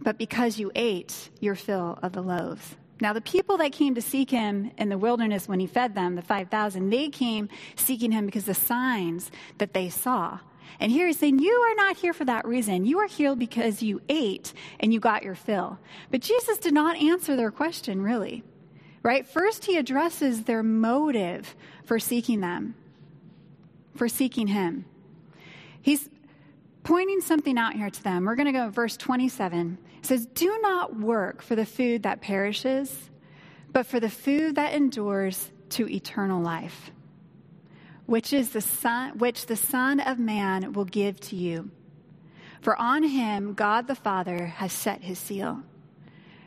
but 0.00 0.16
because 0.16 0.58
you 0.58 0.70
ate 0.74 1.30
your 1.40 1.56
fill 1.56 1.98
of 2.02 2.12
the 2.12 2.22
loaves. 2.22 2.76
Now, 3.00 3.12
the 3.12 3.20
people 3.20 3.58
that 3.58 3.72
came 3.72 3.94
to 3.94 4.02
seek 4.02 4.30
him 4.30 4.70
in 4.78 4.88
the 4.88 4.96
wilderness 4.96 5.48
when 5.48 5.60
he 5.60 5.66
fed 5.66 5.94
them, 5.94 6.14
the 6.14 6.22
5,000, 6.22 6.88
they 6.88 7.08
came 7.08 7.48
seeking 7.76 8.12
him 8.12 8.24
because 8.24 8.46
the 8.46 8.54
signs 8.54 9.30
that 9.58 9.74
they 9.74 9.90
saw. 9.90 10.38
And 10.80 10.90
here 10.90 11.06
he's 11.06 11.18
saying, 11.18 11.38
You 11.38 11.52
are 11.52 11.74
not 11.74 11.96
here 11.96 12.12
for 12.12 12.24
that 12.24 12.46
reason. 12.46 12.84
You 12.84 12.98
are 13.00 13.06
here 13.06 13.36
because 13.36 13.82
you 13.82 14.00
ate 14.08 14.52
and 14.80 14.92
you 14.92 15.00
got 15.00 15.22
your 15.22 15.34
fill. 15.34 15.78
But 16.10 16.20
Jesus 16.20 16.58
did 16.58 16.74
not 16.74 16.96
answer 16.96 17.36
their 17.36 17.50
question, 17.50 18.02
really. 18.02 18.42
Right? 19.02 19.26
First, 19.26 19.66
he 19.66 19.76
addresses 19.76 20.44
their 20.44 20.62
motive 20.62 21.54
for 21.84 21.98
seeking 21.98 22.40
them, 22.40 22.74
for 23.94 24.08
seeking 24.08 24.48
him. 24.48 24.84
He's 25.80 26.08
pointing 26.86 27.20
something 27.20 27.58
out 27.58 27.74
here 27.74 27.90
to 27.90 28.02
them. 28.04 28.24
We're 28.24 28.36
going 28.36 28.46
to 28.46 28.52
go 28.52 28.70
verse 28.70 28.96
27. 28.96 29.76
It 29.98 30.06
says, 30.06 30.24
Do 30.26 30.56
not 30.62 30.96
work 30.96 31.42
for 31.42 31.56
the 31.56 31.66
food 31.66 32.04
that 32.04 32.20
perishes, 32.20 33.10
but 33.72 33.86
for 33.86 33.98
the 33.98 34.08
food 34.08 34.54
that 34.54 34.72
endures 34.72 35.50
to 35.70 35.88
eternal 35.88 36.40
life, 36.40 36.92
which 38.06 38.32
is 38.32 38.50
the 38.50 38.60
son, 38.60 39.18
which 39.18 39.46
the 39.46 39.56
Son 39.56 39.98
of 39.98 40.20
Man 40.20 40.74
will 40.74 40.84
give 40.84 41.18
to 41.22 41.34
you. 41.34 41.72
For 42.60 42.80
on 42.80 43.02
him 43.02 43.54
God 43.54 43.88
the 43.88 43.96
Father 43.96 44.46
has 44.46 44.72
set 44.72 45.02
his 45.02 45.18
seal. 45.18 45.60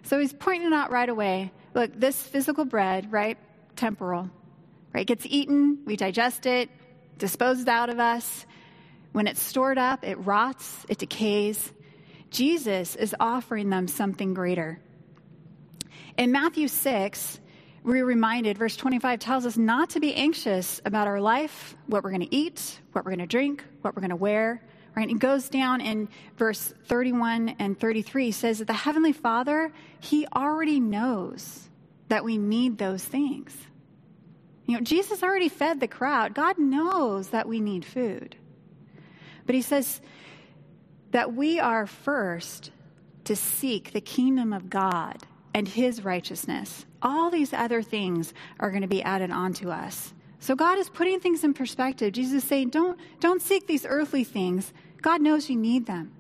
So 0.04 0.20
he's 0.20 0.32
pointing 0.32 0.72
out 0.72 0.90
right 0.90 1.10
away 1.10 1.52
look, 1.74 1.92
this 1.94 2.24
physical 2.24 2.64
bread, 2.64 3.12
right? 3.12 3.38
Temporal, 3.76 4.30
right? 4.94 5.06
Gets 5.06 5.26
eaten, 5.26 5.80
we 5.86 5.98
digest 5.98 6.46
it, 6.46 6.70
disposed 7.18 7.68
out 7.68 7.90
of 7.90 8.00
us. 8.00 8.46
When 9.12 9.28
it's 9.28 9.42
stored 9.42 9.78
up, 9.78 10.06
it 10.06 10.16
rots, 10.20 10.86
it 10.88 11.00
decays. 11.00 11.74
Jesus 12.30 12.96
is 12.96 13.16
offering 13.20 13.70
them 13.70 13.88
something 13.88 14.34
greater. 14.34 14.80
In 16.18 16.32
Matthew 16.32 16.68
6, 16.68 17.40
we're 17.84 18.06
reminded, 18.06 18.58
verse 18.58 18.76
25 18.76 19.20
tells 19.20 19.46
us 19.46 19.58
not 19.58 19.92
to 19.92 20.00
be 20.00 20.14
anxious 20.14 20.82
about 20.86 21.08
our 21.08 21.22
life, 21.22 21.76
what 21.88 22.04
we're 22.04 22.12
going 22.12 22.28
to 22.28 22.36
eat, 22.36 22.80
what 22.92 23.06
we're 23.06 23.12
going 23.12 23.20
to 23.20 23.28
drink, 23.28 23.64
what 23.82 23.96
we're 23.96 24.02
going 24.02 24.10
to 24.10 24.16
wear. 24.16 24.62
Right? 24.96 25.10
It 25.10 25.20
goes 25.20 25.50
down 25.50 25.82
in 25.82 26.10
verse 26.36 26.74
31 26.88 27.56
and 27.60 27.80
33 27.80 28.32
says 28.32 28.60
that 28.60 28.66
the 28.66 28.74
Heavenly 28.74 29.14
Father, 29.14 29.72
He 30.02 30.28
already 30.36 30.80
knows 30.80 31.70
that 32.10 32.26
we 32.26 32.38
need 32.38 32.78
those 32.78 33.04
things. 33.04 33.56
You 34.66 34.76
know, 34.76 34.82
Jesus 34.82 35.24
already 35.24 35.50
fed 35.50 35.80
the 35.80 35.88
crowd. 35.88 36.34
God 36.34 36.60
knows 36.60 37.30
that 37.30 37.48
we 37.48 37.60
need 37.62 37.86
food. 37.86 38.36
But 39.50 39.56
He 39.56 39.64
says 39.64 40.00
that 41.10 41.34
we 41.34 41.60
are 41.60 41.88
first 41.88 42.70
to 43.24 43.36
seek 43.36 43.94
the 43.94 44.00
kingdom 44.00 44.54
of 44.54 44.70
God 44.70 45.24
and 45.56 45.68
His 45.68 46.06
righteousness. 46.06 46.86
All 47.02 47.32
these 47.32 47.52
other 47.52 47.82
things 47.82 48.32
are 48.60 48.70
going 48.70 48.84
to 48.84 48.88
be 48.88 49.02
added 49.02 49.32
onto 49.32 49.72
us. 49.72 50.14
So 50.40 50.56
God 50.56 50.78
is 50.78 50.88
putting 50.88 51.20
things 51.20 51.44
in 51.44 51.56
perspective. 51.56 52.14
Jesus 52.14 52.44
is 52.44 52.48
saying, 52.48 52.70
don't, 52.70 53.00
don't 53.22 53.42
seek 53.42 53.66
these 53.66 53.88
earthly 53.90 54.24
things. 54.24 54.72
God 55.02 55.20
knows 55.20 55.50
you 55.50 55.56
need 55.56 55.88
them. 55.88 56.12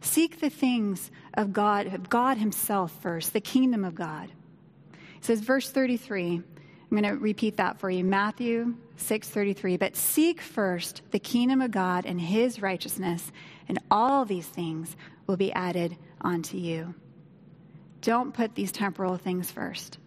Seek 0.00 0.40
the 0.40 0.50
things 0.50 1.12
of 1.34 1.52
God, 1.52 1.86
of 1.86 2.10
God 2.10 2.36
Himself 2.36 2.90
first, 3.00 3.32
the 3.32 3.40
kingdom 3.40 3.84
of 3.84 3.94
God. 3.94 4.32
It 5.18 5.24
says, 5.24 5.38
verse 5.38 5.70
33. 5.70 6.34
I'm 6.34 6.44
going 6.90 7.04
to 7.04 7.12
repeat 7.12 7.58
that 7.58 7.78
for 7.78 7.88
you. 7.88 8.02
Matthew 8.02 8.74
6:33. 8.96 9.76
But 9.76 9.96
seek 9.96 10.40
first 10.40 11.02
the 11.10 11.18
kingdom 11.18 11.60
of 11.60 11.70
God 11.70 12.06
and 12.06 12.20
his 12.20 12.62
righteousness, 12.62 13.30
and 13.68 13.78
all 13.90 14.24
these 14.24 14.46
things 14.46 14.96
will 15.26 15.36
be 15.36 15.52
added 15.52 15.96
onto 16.20 16.56
you. 16.56 16.94
Don't 18.00 18.32
put 18.32 18.54
these 18.54 18.72
temporal 18.72 19.16
things 19.16 19.50
first. 19.50 19.98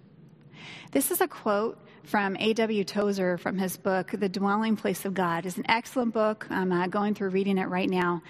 This 0.92 1.12
is 1.12 1.22
a 1.22 1.28
quote 1.28 1.80
from 2.04 2.36
A.W. 2.40 2.84
Tozer 2.84 3.38
from 3.38 3.58
his 3.58 3.78
book, 3.78 4.12
The 4.12 4.30
Dwelling 4.30 4.76
Place 4.76 5.06
of 5.06 5.14
God. 5.14 5.46
It's 5.46 5.58
an 5.58 5.70
excellent 5.70 6.14
book. 6.14 6.48
I'm 6.50 6.72
uh, 6.72 6.88
going 6.88 7.14
through 7.14 7.30
reading 7.30 7.58
it 7.58 7.68
right 7.68 7.90
now. 7.90 8.24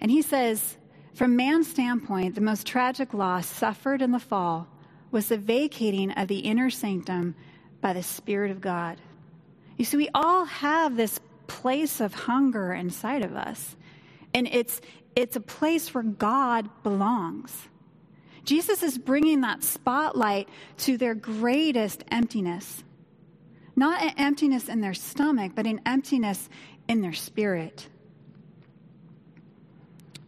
And 0.00 0.10
he 0.10 0.22
says, 0.22 0.76
From 1.14 1.36
man's 1.36 1.68
standpoint, 1.68 2.34
the 2.34 2.40
most 2.40 2.66
tragic 2.66 3.14
loss 3.14 3.46
suffered 3.46 4.02
in 4.02 4.10
the 4.10 4.18
fall 4.18 4.66
was 5.10 5.28
the 5.28 5.38
vacating 5.38 6.10
of 6.12 6.28
the 6.28 6.38
inner 6.38 6.70
sanctum 6.70 7.34
by 7.80 7.92
the 7.92 8.02
Spirit 8.02 8.50
of 8.50 8.60
God. 8.60 9.00
You 9.80 9.86
see, 9.86 9.96
we 9.96 10.10
all 10.12 10.44
have 10.44 10.94
this 10.94 11.18
place 11.46 12.02
of 12.02 12.12
hunger 12.12 12.74
inside 12.74 13.24
of 13.24 13.34
us, 13.34 13.76
and 14.34 14.46
it's, 14.46 14.78
it's 15.16 15.36
a 15.36 15.40
place 15.40 15.94
where 15.94 16.04
God 16.04 16.68
belongs. 16.82 17.50
Jesus 18.44 18.82
is 18.82 18.98
bringing 18.98 19.40
that 19.40 19.64
spotlight 19.64 20.50
to 20.80 20.98
their 20.98 21.14
greatest 21.14 22.04
emptiness. 22.10 22.84
Not 23.74 24.02
an 24.02 24.12
emptiness 24.18 24.68
in 24.68 24.82
their 24.82 24.92
stomach, 24.92 25.52
but 25.54 25.64
an 25.64 25.80
emptiness 25.86 26.50
in 26.86 27.00
their 27.00 27.14
spirit. 27.14 27.88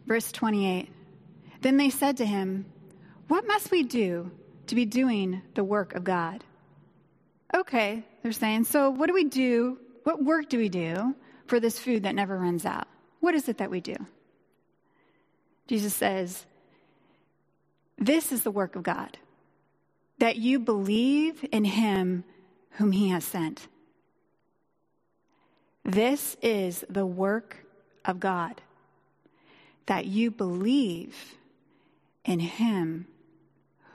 Verse 0.07 0.31
28 0.31 0.89
Then 1.61 1.77
they 1.77 1.91
said 1.91 2.17
to 2.17 2.25
him, 2.25 2.65
What 3.27 3.45
must 3.45 3.69
we 3.69 3.83
do 3.83 4.31
to 4.65 4.73
be 4.73 4.85
doing 4.85 5.43
the 5.53 5.63
work 5.63 5.93
of 5.93 6.03
God? 6.03 6.43
Okay, 7.53 8.03
they're 8.23 8.31
saying, 8.31 8.63
So 8.63 8.89
what 8.89 9.07
do 9.07 9.13
we 9.13 9.25
do? 9.25 9.77
What 10.03 10.23
work 10.23 10.49
do 10.49 10.57
we 10.57 10.69
do 10.69 11.15
for 11.45 11.59
this 11.59 11.77
food 11.77 12.03
that 12.03 12.15
never 12.15 12.37
runs 12.37 12.65
out? 12.65 12.87
What 13.19 13.35
is 13.35 13.47
it 13.47 13.57
that 13.59 13.69
we 13.69 13.81
do? 13.81 13.95
Jesus 15.67 15.93
says, 15.93 16.45
This 17.97 18.31
is 18.31 18.43
the 18.43 18.51
work 18.51 18.75
of 18.75 18.83
God, 18.83 19.17
that 20.19 20.37
you 20.37 20.59
believe 20.59 21.45
in 21.51 21.65
him 21.65 22.23
whom 22.71 22.91
he 22.91 23.09
has 23.09 23.23
sent. 23.23 23.67
This 25.85 26.37
is 26.41 26.85
the 26.89 27.05
work 27.05 27.65
of 28.05 28.19
God, 28.19 28.61
that 29.85 30.05
you 30.05 30.31
believe 30.31 31.35
in 32.23 32.39
him 32.39 33.07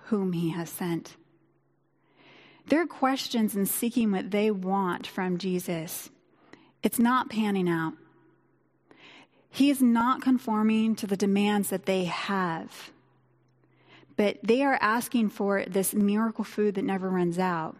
whom 0.05 0.33
he 0.33 0.51
has 0.51 0.69
sent. 0.69 1.17
Their 2.69 2.87
questions 2.87 3.55
and 3.55 3.67
seeking 3.67 4.13
what 4.13 4.31
they 4.31 4.51
want 4.51 5.07
from 5.07 5.39
Jesus, 5.39 6.11
it's 6.83 6.99
not 6.99 7.31
panning 7.31 7.69
out. 7.69 7.95
He 9.51 9.71
is 9.71 9.81
not 9.81 10.21
conforming 10.21 10.95
to 10.97 11.07
the 11.07 11.17
demands 11.17 11.71
that 11.71 11.87
they 11.87 12.05
have. 12.05 12.91
But 14.17 14.39
they 14.43 14.63
are 14.63 14.79
asking 14.81 15.31
for 15.31 15.65
this 15.65 15.95
miracle 15.95 16.45
food 16.45 16.75
that 16.75 16.85
never 16.85 17.09
runs 17.09 17.39
out. 17.39 17.77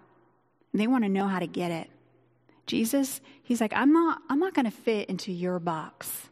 They 0.73 0.87
want 0.87 1.05
to 1.05 1.11
know 1.11 1.27
how 1.27 1.41
to 1.41 1.47
get 1.47 1.71
it. 1.71 1.91
Jesus, 2.67 3.21
he's 3.43 3.61
like, 3.61 3.73
I'm 3.75 3.93
not, 3.93 4.21
I'm 4.29 4.39
not 4.39 4.55
going 4.55 4.67
to 4.67 4.71
fit 4.71 5.09
into 5.09 5.33
your 5.33 5.59
box. 5.59 6.29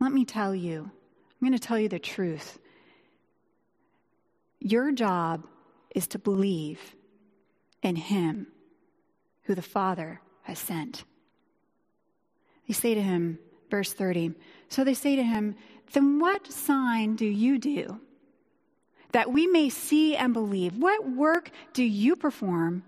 Let 0.00 0.12
me 0.12 0.24
tell 0.24 0.54
you. 0.54 0.90
I'm 0.90 1.48
going 1.48 1.58
to 1.58 1.64
tell 1.64 1.78
you 1.78 1.88
the 1.88 1.98
truth. 1.98 2.58
Your 4.60 4.92
job 4.92 5.44
is 5.94 6.06
to 6.08 6.18
believe 6.18 6.94
in 7.82 7.96
him 7.96 8.46
who 9.42 9.54
the 9.54 9.62
Father 9.62 10.20
has 10.42 10.58
sent. 10.58 11.04
They 12.66 12.74
say 12.74 12.94
to 12.94 13.02
him, 13.02 13.38
verse 13.70 13.92
30, 13.92 14.32
so 14.68 14.84
they 14.84 14.94
say 14.94 15.16
to 15.16 15.22
him, 15.22 15.56
Then 15.92 16.18
what 16.18 16.50
sign 16.50 17.16
do 17.16 17.26
you 17.26 17.58
do 17.58 18.00
that 19.12 19.32
we 19.32 19.46
may 19.46 19.68
see 19.68 20.16
and 20.16 20.32
believe? 20.32 20.76
What 20.76 21.10
work 21.10 21.50
do 21.72 21.82
you 21.82 22.16
perform? 22.16 22.84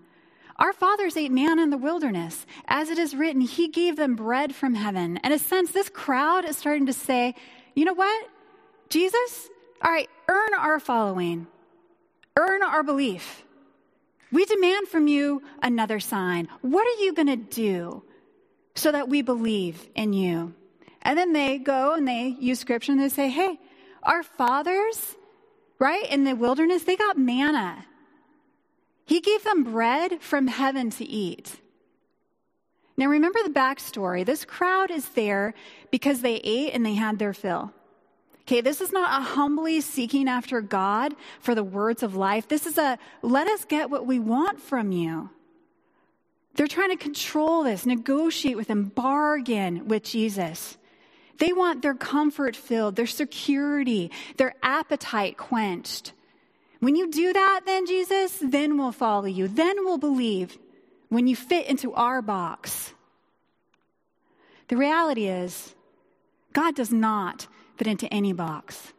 Our 0.57 0.71
fathers 0.73 1.17
ate 1.17 1.31
manna 1.31 1.63
in 1.63 1.69
the 1.69 1.77
wilderness. 1.77 2.45
As 2.67 2.89
it 2.89 2.97
is 2.97 3.13
written, 3.13 3.41
He 3.41 3.67
gave 3.67 3.97
them 3.97 4.15
bread 4.15 4.55
from 4.55 4.73
heaven. 4.73 5.19
In 5.23 5.31
a 5.31 5.39
sense, 5.39 5.71
this 5.71 5.89
crowd 5.89 6.45
is 6.45 6.57
starting 6.57 6.85
to 6.85 6.93
say, 6.93 7.35
you 7.75 7.83
know 7.83 7.93
what? 7.93 8.29
Jesus, 8.89 9.49
all 9.83 9.91
right, 9.91 10.09
earn 10.29 10.53
our 10.57 10.79
following, 10.79 11.47
earn 12.37 12.63
our 12.63 12.83
belief. 12.83 13.44
We 14.31 14.45
demand 14.45 14.87
from 14.87 15.07
you 15.07 15.43
another 15.61 15.99
sign. 15.99 16.47
What 16.61 16.85
are 16.87 17.03
you 17.03 17.13
going 17.13 17.27
to 17.27 17.35
do 17.35 18.03
so 18.75 18.91
that 18.91 19.09
we 19.09 19.21
believe 19.21 19.87
in 19.95 20.13
you? 20.13 20.53
And 21.01 21.17
then 21.17 21.33
they 21.33 21.57
go 21.59 21.93
and 21.93 22.07
they 22.07 22.35
use 22.39 22.59
scripture 22.59 22.91
and 22.91 22.99
they 22.99 23.09
say, 23.09 23.29
hey, 23.29 23.59
our 24.03 24.23
fathers, 24.23 25.15
right, 25.79 26.09
in 26.09 26.23
the 26.23 26.33
wilderness, 26.35 26.83
they 26.83 26.95
got 26.95 27.17
manna. 27.17 27.85
He 29.05 29.21
gave 29.21 29.43
them 29.43 29.63
bread 29.63 30.21
from 30.21 30.47
heaven 30.47 30.89
to 30.91 31.05
eat. 31.05 31.55
Now, 32.97 33.07
remember 33.07 33.39
the 33.43 33.53
backstory. 33.53 34.25
This 34.25 34.45
crowd 34.45 34.89
is 34.89 35.07
there 35.09 35.53
because 35.91 36.21
they 36.21 36.35
ate 36.35 36.73
and 36.73 36.85
they 36.85 36.93
had 36.93 37.19
their 37.19 37.33
fill. 37.33 37.71
Okay, 38.47 38.61
this 38.61 38.79
is 38.79 38.91
not 38.91 39.21
a 39.21 39.23
humbly 39.23 39.81
seeking 39.81 40.29
after 40.29 40.61
God 40.61 41.15
for 41.39 41.55
the 41.55 41.63
words 41.63 42.03
of 42.03 42.15
life. 42.15 42.47
This 42.47 42.67
is 42.67 42.77
a 42.77 42.99
let 43.23 43.47
us 43.47 43.65
get 43.65 43.89
what 43.89 44.05
we 44.05 44.19
want 44.19 44.61
from 44.61 44.91
you. 44.91 45.31
They're 46.53 46.67
trying 46.67 46.91
to 46.91 46.95
control 46.95 47.63
this, 47.63 47.87
negotiate 47.87 48.55
with 48.55 48.67
him, 48.67 48.85
bargain 48.85 49.87
with 49.87 50.03
Jesus. 50.03 50.77
They 51.39 51.53
want 51.53 51.81
their 51.81 51.95
comfort 51.95 52.55
filled, 52.55 52.95
their 52.95 53.07
security, 53.07 54.11
their 54.37 54.53
appetite 54.61 55.37
quenched. 55.37 56.13
When 56.79 56.95
you 56.95 57.09
do 57.09 57.33
that, 57.33 57.61
then 57.65 57.87
Jesus, 57.87 58.37
then 58.41 58.77
we'll 58.77 58.91
follow 58.91 59.25
you. 59.25 59.47
Then 59.47 59.83
we'll 59.83 59.97
believe 59.97 60.57
when 61.09 61.25
you 61.25 61.35
fit 61.35 61.65
into 61.65 61.93
our 61.93 62.21
box. 62.21 62.93
The 64.67 64.77
reality 64.77 65.27
is, 65.27 65.73
God 66.53 66.75
does 66.75 66.91
not 66.91 67.47
fit 67.77 67.87
into 67.87 68.11
any 68.13 68.33
box. 68.33 68.93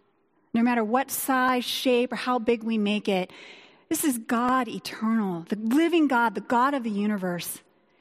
No 0.54 0.62
matter 0.62 0.82
what 0.82 1.10
size, 1.10 1.64
shape, 1.64 2.12
or 2.12 2.16
how 2.16 2.38
big 2.38 2.62
we 2.62 2.78
make 2.78 3.08
it, 3.08 3.30
this 3.88 4.04
is 4.04 4.18
God 4.18 4.68
eternal, 4.68 5.44
the 5.48 5.56
living 5.56 6.08
God, 6.08 6.34
the 6.34 6.40
God 6.40 6.74
of 6.74 6.82
the 6.82 6.90
universe. 6.90 7.60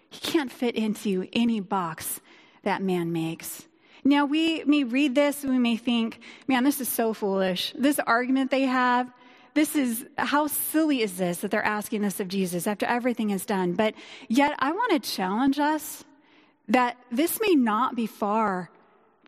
He 0.09 0.19
can't 0.19 0.51
fit 0.51 0.75
into 0.75 1.27
any 1.33 1.59
box 1.59 2.21
that 2.63 2.81
man 2.81 3.11
makes. 3.11 3.67
Now, 4.03 4.25
we 4.25 4.63
may 4.65 4.83
read 4.83 5.15
this 5.15 5.43
and 5.43 5.51
we 5.51 5.59
may 5.59 5.77
think, 5.77 6.19
man, 6.47 6.63
this 6.63 6.79
is 6.79 6.87
so 6.87 7.13
foolish. 7.13 7.73
This 7.77 7.99
argument 7.99 8.51
they 8.51 8.63
have, 8.63 9.11
this 9.53 9.75
is, 9.75 10.05
how 10.17 10.47
silly 10.47 11.01
is 11.01 11.17
this 11.17 11.39
that 11.39 11.51
they're 11.51 11.63
asking 11.63 12.01
this 12.01 12.19
of 12.19 12.27
Jesus 12.27 12.67
after 12.67 12.85
everything 12.85 13.31
is 13.31 13.45
done? 13.45 13.73
But 13.73 13.95
yet, 14.27 14.55
I 14.59 14.71
want 14.71 14.91
to 14.91 14.99
challenge 14.99 15.59
us 15.59 16.03
that 16.67 16.97
this 17.11 17.39
may 17.41 17.55
not 17.55 17.95
be 17.95 18.05
far 18.07 18.69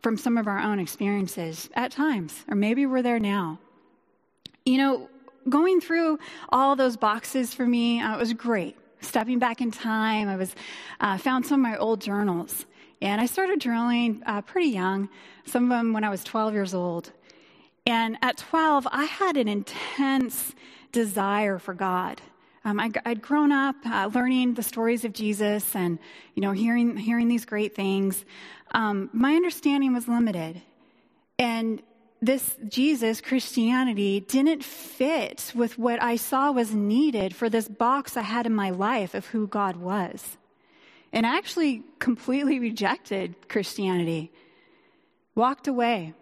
from 0.02 0.16
some 0.16 0.38
of 0.38 0.46
our 0.46 0.58
own 0.58 0.78
experiences 0.78 1.68
at 1.74 1.90
times, 1.90 2.44
or 2.48 2.54
maybe 2.54 2.86
we're 2.86 3.02
there 3.02 3.18
now. 3.18 3.58
You 4.64 4.78
know, 4.78 5.08
going 5.48 5.80
through 5.80 6.18
all 6.50 6.76
those 6.76 6.96
boxes 6.96 7.54
for 7.54 7.66
me, 7.66 8.00
uh, 8.00 8.16
it 8.16 8.18
was 8.18 8.32
great. 8.32 8.76
Stepping 9.00 9.38
back 9.38 9.60
in 9.60 9.70
time, 9.70 10.28
I 10.28 10.36
was 10.36 10.54
uh, 11.00 11.18
found 11.18 11.46
some 11.46 11.64
of 11.64 11.70
my 11.70 11.76
old 11.76 12.00
journals, 12.00 12.66
and 13.00 13.20
I 13.20 13.26
started 13.26 13.60
journaling 13.60 14.22
uh, 14.26 14.42
pretty 14.42 14.70
young. 14.70 15.08
Some 15.46 15.64
of 15.64 15.78
them 15.78 15.92
when 15.92 16.04
I 16.04 16.10
was 16.10 16.24
12 16.24 16.52
years 16.52 16.74
old. 16.74 17.12
And 17.86 18.18
at 18.20 18.36
12, 18.36 18.86
I 18.90 19.04
had 19.04 19.36
an 19.36 19.48
intense 19.48 20.54
desire 20.92 21.58
for 21.58 21.74
God. 21.74 22.20
Um, 22.68 22.78
I, 22.78 22.90
would 23.06 23.22
grown 23.22 23.50
up 23.50 23.76
uh, 23.86 24.10
learning 24.14 24.52
the 24.52 24.62
stories 24.62 25.06
of 25.06 25.14
Jesus 25.14 25.74
and, 25.74 25.98
you 26.34 26.42
know, 26.42 26.52
hearing, 26.52 26.98
hearing 26.98 27.26
these 27.26 27.46
great 27.46 27.74
things. 27.74 28.26
Um, 28.72 29.08
my 29.14 29.32
understanding 29.36 29.94
was 29.94 30.06
limited. 30.06 30.60
And 31.38 31.80
this 32.20 32.56
Jesus, 32.68 33.22
Christianity, 33.22 34.20
didn't 34.20 34.62
fit 34.62 35.50
with 35.54 35.78
what 35.78 36.02
I 36.02 36.16
saw 36.16 36.52
was 36.52 36.74
needed 36.74 37.34
for 37.34 37.48
this 37.48 37.68
box 37.68 38.18
I 38.18 38.22
had 38.22 38.44
in 38.44 38.54
my 38.54 38.68
life 38.68 39.14
of 39.14 39.24
who 39.28 39.46
God 39.46 39.76
was. 39.76 40.36
And 41.10 41.24
I 41.24 41.38
actually 41.38 41.84
completely 41.98 42.58
rejected 42.58 43.48
Christianity, 43.48 44.30
walked 45.34 45.68
away. 45.68 46.12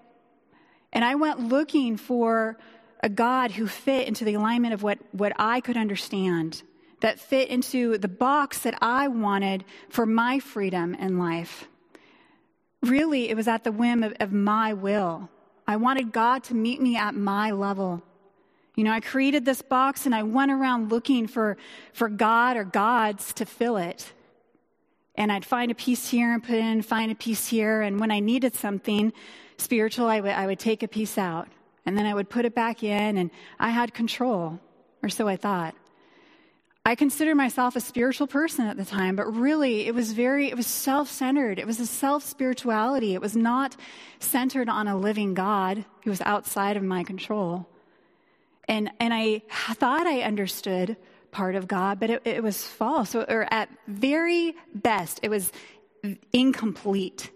And 0.93 1.05
I 1.05 1.17
went 1.17 1.41
looking 1.41 1.97
for 1.97 2.57
a 3.00 3.09
God 3.09 3.53
who 3.53 3.67
fit 3.67 4.09
into 4.09 4.25
the 4.25 4.35
alignment 4.35 4.75
of 4.75 4.83
what, 4.83 4.99
what 5.12 5.33
I 5.38 5.61
could 5.61 5.76
understand, 5.76 6.62
that 7.00 7.21
fit 7.21 7.49
into 7.49 7.99
the 7.99 8.09
box 8.09 8.61
that 8.61 8.79
I 8.81 9.09
wanted 9.09 9.65
for 9.88 10.07
my 10.07 10.38
freedom 10.38 10.95
in 10.95 11.19
life. 11.19 11.69
Really, 12.83 13.29
it 13.29 13.37
was 13.37 13.49
at 13.49 13.65
the 13.65 13.73
whim 13.73 14.03
of, 14.03 14.15
of 14.21 14.33
my 14.33 14.73
will. 14.73 15.29
I 15.67 15.76
wanted 15.76 16.12
God 16.12 16.45
to 16.45 16.55
meet 16.55 16.81
me 16.81 16.97
at 16.97 17.15
my 17.15 17.50
level. 17.50 18.03
You 18.76 18.85
know, 18.85 18.93
I 18.93 19.00
created 19.00 19.45
this 19.45 19.62
box 19.62 20.07
and 20.07 20.15
I 20.15 20.23
went 20.23 20.53
around 20.53 20.91
looking 20.91 21.26
for, 21.26 21.57
for 21.93 22.09
God 22.09 22.57
or 22.57 22.65
gods 22.65 23.33
to 23.35 23.47
fill 23.47 23.76
it. 23.76 24.12
And 25.15 25.33
I'd 25.33 25.47
find 25.47 25.71
a 25.71 25.75
piece 25.75 26.11
here 26.11 26.33
and 26.33 26.43
put 26.43 26.57
in, 26.57 26.83
find 26.83 27.11
a 27.11 27.15
piece 27.15 27.49
here. 27.49 27.81
And 27.81 27.99
when 27.99 28.11
I 28.11 28.21
needed 28.21 28.55
something 28.55 29.12
spiritual, 29.57 30.07
I 30.07 30.21
would, 30.21 30.33
I 30.33 30.47
would 30.47 30.59
take 30.59 30.83
a 30.83 30.88
piece 30.88 31.17
out 31.17 31.49
and 31.87 31.97
then 31.97 32.05
I 32.05 32.12
would 32.12 32.28
put 32.28 32.45
it 32.45 32.55
back 32.55 32.83
in, 32.83 33.16
and 33.16 33.31
I 33.59 33.71
had 33.71 33.95
control, 33.95 34.61
or 35.02 35.09
so 35.09 35.26
I 35.28 35.37
thought. 35.37 35.75
I 36.85 36.95
considered 36.95 37.35
myself 37.35 37.75
a 37.75 37.81
spiritual 37.81 38.28
person 38.28 38.66
at 38.66 38.76
the 38.76 38.85
time, 38.85 39.16
but 39.16 39.26
really 39.35 39.88
it 39.88 39.95
was 39.95 40.12
very, 40.12 40.49
it 40.49 40.57
was 40.57 40.69
self 40.69 41.09
centered. 41.11 41.59
It 41.59 41.66
was 41.66 41.81
a 41.81 41.87
self 41.87 42.23
spirituality. 42.23 43.14
It 43.14 43.21
was 43.21 43.35
not 43.35 43.75
centered 44.21 44.69
on 44.69 44.87
a 44.87 44.97
living 44.97 45.35
God 45.35 45.85
who 46.05 46.11
was 46.11 46.21
outside 46.21 46.76
of 46.76 46.85
my 46.85 47.02
control. 47.02 47.66
And, 48.69 48.90
and 49.00 49.12
I 49.12 49.43
thought 49.75 50.07
I 50.07 50.23
understood 50.23 50.97
part 51.33 51.57
of 51.57 51.66
God, 51.66 51.99
but 51.99 52.11
it, 52.11 52.23
it 52.25 52.43
was 52.43 52.64
false. 52.64 53.16
Or 53.16 53.49
at 53.50 53.69
very 53.88 54.55
best, 54.73 55.21
it 55.25 55.28
was 55.28 55.50
incomplete. 56.33 57.31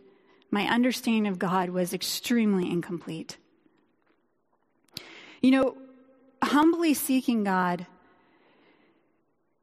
My 0.52 0.66
understanding 0.66 1.26
of 1.26 1.40
God 1.40 1.70
was 1.70 1.92
extremely 1.92 2.70
incomplete. 2.70 3.36
You 5.40 5.50
know, 5.52 5.76
humbly 6.42 6.94
seeking 6.94 7.44
God 7.44 7.86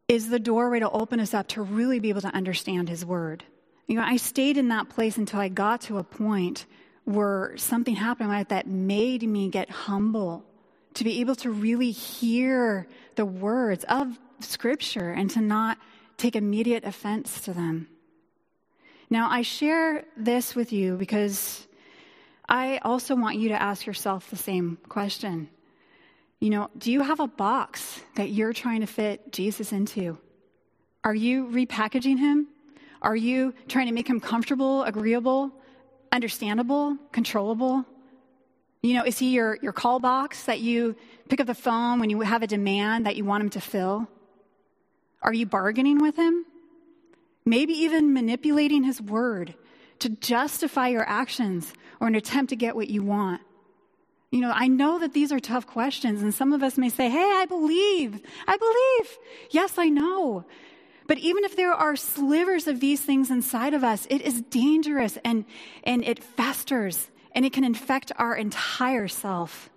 is 0.08 0.30
the 0.30 0.40
doorway 0.40 0.80
to 0.80 0.90
open 0.90 1.20
us 1.20 1.34
up 1.34 1.48
to 1.50 1.62
really 1.62 2.00
be 2.00 2.10
able 2.10 2.22
to 2.22 2.34
understand 2.34 2.90
His 2.90 3.06
Word. 3.06 3.44
You 3.88 3.96
know, 3.96 4.04
I 4.04 4.18
stayed 4.18 4.58
in 4.58 4.70
that 4.70 4.90
place 4.90 5.18
until 5.18 5.40
I 5.40 5.50
got 5.50 5.82
to 5.82 5.98
a 5.98 6.04
point 6.04 6.66
where 7.06 7.56
something 7.58 7.96
happened 7.96 8.48
that 8.50 8.68
made 8.68 9.24
me 9.24 9.50
get 9.50 9.70
humble 9.70 10.44
to 10.96 11.04
be 11.04 11.22
able 11.22 11.36
to 11.36 11.52
really 11.52 11.92
hear 11.92 12.88
the 13.16 13.26
words 13.26 13.86
of 13.86 14.18
Scripture 14.40 15.12
and 15.12 15.30
to 15.32 15.42
not 15.42 15.78
take 16.18 16.36
immediate 16.36 16.84
offense 16.84 17.42
to 17.42 17.54
them. 17.54 17.88
Now, 19.10 19.30
I 19.30 19.42
share 19.42 20.04
this 20.18 20.56
with 20.56 20.74
you 20.74 20.98
because 20.98 21.66
I 22.50 22.80
also 22.80 23.16
want 23.16 23.38
you 23.38 23.50
to 23.50 23.62
ask 23.62 23.86
yourself 23.86 24.30
the 24.30 24.36
same 24.36 24.78
question. 24.90 25.50
You 26.40 26.52
know, 26.52 26.70
do 26.78 26.92
you 26.92 27.02
have 27.02 27.20
a 27.20 27.28
box 27.28 28.02
that 28.16 28.30
you're 28.30 28.54
trying 28.54 28.82
to 28.82 28.88
fit 28.88 29.32
Jesus 29.32 29.72
into? 29.72 30.18
Are 31.04 31.16
you 31.16 31.48
repackaging 31.48 32.20
him? 32.20 32.48
Are 33.02 33.16
you 33.16 33.54
trying 33.68 33.88
to 33.88 33.94
make 33.94 34.08
him 34.08 34.20
comfortable, 34.20 34.84
agreeable, 34.84 35.52
understandable, 36.12 36.98
controllable? 37.12 37.86
You 38.84 38.94
know, 38.96 39.04
is 39.04 39.18
he 39.18 39.32
your, 39.32 39.58
your 39.62 39.74
call 39.74 40.00
box 40.00 40.44
that 40.46 40.60
you 40.60 40.96
pick 41.30 41.42
up 41.42 41.48
the 41.48 41.56
phone 41.56 42.00
when 42.00 42.10
you 42.10 42.22
have 42.22 42.44
a 42.44 42.48
demand 42.48 43.06
that 43.06 43.16
you 43.16 43.26
want 43.26 43.44
him 43.44 43.50
to 43.52 43.62
fill? 43.62 44.08
Are 45.22 45.34
you 45.34 45.46
bargaining 45.46 46.00
with 46.00 46.16
him? 46.16 46.46
Maybe 47.46 47.74
even 47.74 48.14
manipulating 48.14 48.84
his 48.84 49.02
word 49.02 49.56
to 50.00 50.10
justify 50.10 50.90
your 50.90 51.08
actions 51.08 51.74
or 52.00 52.08
an 52.08 52.16
attempt 52.16 52.50
to 52.50 52.56
get 52.56 52.76
what 52.76 52.90
you 52.90 53.02
want. 53.02 53.42
You 54.32 54.42
know, 54.42 54.52
I 54.54 54.68
know 54.68 55.00
that 55.00 55.14
these 55.14 55.32
are 55.32 55.40
tough 55.40 55.66
questions, 55.66 56.22
and 56.22 56.34
some 56.34 56.52
of 56.52 56.62
us 56.62 56.78
may 56.78 56.90
say, 56.90 57.10
Hey, 57.10 57.32
I 57.34 57.46
believe. 57.46 58.22
I 58.48 58.58
believe. 58.58 59.18
Yes, 59.52 59.78
I 59.78 59.88
know. 59.88 60.46
But 61.08 61.20
even 61.20 61.46
if 61.46 61.56
there 61.56 61.74
are 61.74 61.96
slivers 61.96 62.68
of 62.68 62.82
these 62.82 63.00
things 63.00 63.32
inside 63.32 63.74
of 63.74 63.84
us, 63.84 64.06
it 64.10 64.22
is 64.22 64.42
dangerous 64.42 65.18
and, 65.24 65.46
and 65.86 66.04
it 66.04 66.22
festers 66.22 67.10
and 67.32 67.46
it 67.46 67.54
can 67.54 67.64
infect 67.64 68.12
our 68.18 68.36
entire 68.36 69.08
self. 69.08 69.70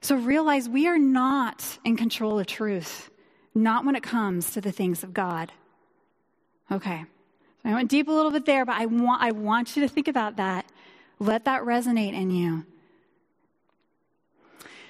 So 0.00 0.14
realize 0.14 0.68
we 0.68 0.86
are 0.86 0.98
not 0.98 1.78
in 1.84 1.96
control 1.96 2.38
of 2.38 2.46
truth, 2.46 3.10
not 3.52 3.84
when 3.84 3.96
it 3.96 4.02
comes 4.04 4.52
to 4.52 4.60
the 4.60 4.70
things 4.70 5.02
of 5.02 5.12
God. 5.12 5.50
Okay. 6.70 7.04
I 7.64 7.74
went 7.74 7.90
deep 7.90 8.06
a 8.06 8.12
little 8.12 8.30
bit 8.30 8.46
there, 8.46 8.64
but 8.64 8.76
I 8.76 8.86
want, 8.86 9.20
I 9.20 9.32
want 9.32 9.76
you 9.76 9.82
to 9.82 9.88
think 9.88 10.06
about 10.06 10.36
that. 10.36 10.66
Let 11.18 11.46
that 11.46 11.62
resonate 11.62 12.12
in 12.12 12.30
you. 12.30 12.64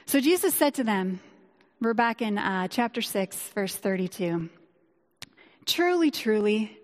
So 0.09 0.21
Jesus 0.21 0.55
said 0.55 0.73
to 0.77 0.85
them, 0.85 1.21
we're 1.83 1.92
back 1.92 2.23
in 2.23 2.38
uh, 2.38 2.66
chapter 2.68 3.03
6, 3.03 3.37
verse 3.49 3.77
32. 3.77 4.49
Truly, 5.66 6.11
truly, 6.11 6.79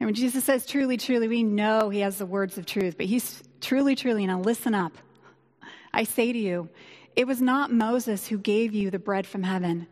and 0.00 0.06
when 0.06 0.14
Jesus 0.14 0.44
says 0.44 0.64
truly, 0.64 0.96
truly, 0.96 1.28
we 1.28 1.42
know 1.42 1.90
he 1.90 2.00
has 2.00 2.16
the 2.16 2.24
words 2.24 2.56
of 2.56 2.64
truth, 2.64 2.96
but 2.96 3.04
he's 3.04 3.42
truly, 3.60 3.94
truly, 3.94 4.26
now 4.26 4.40
listen 4.40 4.74
up. 4.74 4.96
I 5.92 6.04
say 6.04 6.32
to 6.32 6.38
you, 6.38 6.70
it 7.14 7.26
was 7.26 7.42
not 7.42 7.70
Moses 7.70 8.26
who 8.26 8.38
gave 8.38 8.72
you 8.72 8.90
the 8.90 8.98
bread 8.98 9.26
from 9.26 9.42
heaven, 9.42 9.86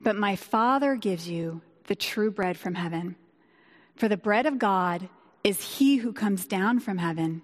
but 0.00 0.16
my 0.16 0.34
Father 0.34 0.96
gives 0.96 1.28
you 1.28 1.62
the 1.86 1.94
true 1.94 2.32
bread 2.32 2.58
from 2.58 2.74
heaven. 2.74 3.14
For 3.94 4.08
the 4.08 4.16
bread 4.16 4.46
of 4.46 4.58
God 4.58 5.08
is 5.44 5.62
he 5.62 5.98
who 5.98 6.12
comes 6.12 6.44
down 6.44 6.80
from 6.80 6.98
heaven, 6.98 7.42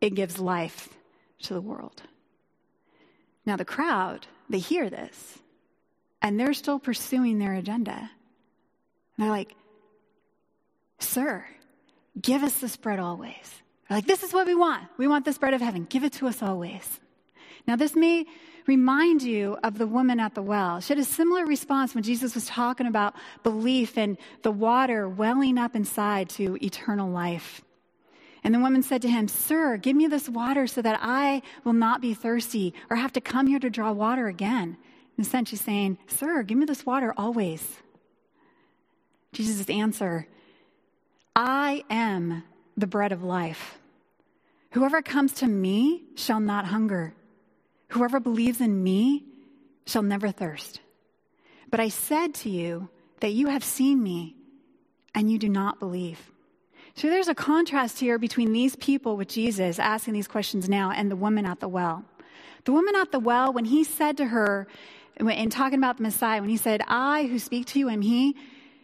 it 0.00 0.14
gives 0.14 0.38
life 0.38 0.88
to 1.40 1.54
the 1.54 1.60
world. 1.60 2.04
Now, 3.46 3.56
the 3.56 3.64
crowd, 3.64 4.26
they 4.48 4.58
hear 4.58 4.88
this, 4.88 5.38
and 6.22 6.38
they're 6.38 6.54
still 6.54 6.78
pursuing 6.78 7.38
their 7.38 7.54
agenda. 7.54 7.92
And 7.92 8.10
they're 9.18 9.30
like, 9.30 9.54
Sir, 10.98 11.44
give 12.20 12.42
us 12.42 12.58
this 12.58 12.76
bread 12.76 12.98
always. 12.98 13.62
They're 13.88 13.98
like, 13.98 14.06
this 14.06 14.22
is 14.22 14.32
what 14.32 14.46
we 14.46 14.54
want. 14.54 14.84
We 14.96 15.08
want 15.08 15.24
this 15.24 15.38
bread 15.38 15.54
of 15.54 15.60
heaven. 15.60 15.86
Give 15.88 16.04
it 16.04 16.14
to 16.14 16.26
us 16.26 16.42
always. 16.42 17.00
Now, 17.66 17.76
this 17.76 17.94
may 17.94 18.26
remind 18.66 19.22
you 19.22 19.58
of 19.62 19.76
the 19.76 19.86
woman 19.86 20.20
at 20.20 20.34
the 20.34 20.42
well. 20.42 20.80
She 20.80 20.92
had 20.94 20.98
a 20.98 21.04
similar 21.04 21.44
response 21.44 21.94
when 21.94 22.02
Jesus 22.02 22.34
was 22.34 22.46
talking 22.46 22.86
about 22.86 23.14
belief 23.42 23.98
and 23.98 24.16
the 24.42 24.50
water 24.50 25.08
welling 25.08 25.58
up 25.58 25.76
inside 25.76 26.30
to 26.30 26.56
eternal 26.64 27.10
life. 27.10 27.62
And 28.44 28.54
the 28.54 28.60
woman 28.60 28.82
said 28.82 29.00
to 29.02 29.08
him, 29.08 29.26
Sir, 29.26 29.78
give 29.78 29.96
me 29.96 30.06
this 30.06 30.28
water 30.28 30.66
so 30.66 30.82
that 30.82 31.00
I 31.02 31.40
will 31.64 31.72
not 31.72 32.02
be 32.02 32.12
thirsty 32.12 32.74
or 32.90 32.96
have 32.96 33.12
to 33.14 33.20
come 33.20 33.46
here 33.46 33.58
to 33.58 33.70
draw 33.70 33.90
water 33.90 34.28
again. 34.28 34.76
In 35.16 35.22
a 35.22 35.24
sense, 35.24 35.48
she's 35.48 35.62
saying, 35.62 35.96
Sir, 36.06 36.42
give 36.42 36.58
me 36.58 36.66
this 36.66 36.84
water 36.84 37.14
always. 37.16 37.78
Jesus' 39.32 39.68
answer, 39.70 40.28
I 41.34 41.84
am 41.88 42.44
the 42.76 42.86
bread 42.86 43.12
of 43.12 43.24
life. 43.24 43.78
Whoever 44.72 45.00
comes 45.00 45.32
to 45.34 45.46
me 45.46 46.02
shall 46.14 46.40
not 46.40 46.66
hunger. 46.66 47.14
Whoever 47.88 48.20
believes 48.20 48.60
in 48.60 48.82
me 48.82 49.24
shall 49.86 50.02
never 50.02 50.30
thirst. 50.30 50.80
But 51.70 51.80
I 51.80 51.88
said 51.88 52.34
to 52.34 52.50
you 52.50 52.88
that 53.20 53.32
you 53.32 53.46
have 53.46 53.64
seen 53.64 54.02
me 54.02 54.36
and 55.14 55.30
you 55.30 55.38
do 55.38 55.48
not 55.48 55.78
believe. 55.78 56.18
So 56.96 57.08
there's 57.08 57.28
a 57.28 57.34
contrast 57.34 57.98
here 57.98 58.18
between 58.18 58.52
these 58.52 58.76
people 58.76 59.16
with 59.16 59.28
Jesus 59.28 59.78
asking 59.78 60.14
these 60.14 60.28
questions 60.28 60.68
now 60.68 60.92
and 60.92 61.10
the 61.10 61.16
woman 61.16 61.44
at 61.44 61.58
the 61.58 61.68
well. 61.68 62.04
The 62.64 62.72
woman 62.72 62.94
at 62.94 63.10
the 63.10 63.18
well, 63.18 63.52
when 63.52 63.64
he 63.64 63.82
said 63.82 64.16
to 64.18 64.26
her, 64.26 64.68
in 65.18 65.50
talking 65.50 65.78
about 65.78 65.96
the 65.96 66.04
Messiah, 66.04 66.40
when 66.40 66.50
he 66.50 66.56
said, 66.56 66.82
I 66.86 67.24
who 67.26 67.38
speak 67.38 67.66
to 67.68 67.78
you 67.78 67.88
am 67.88 68.00
he, 68.00 68.36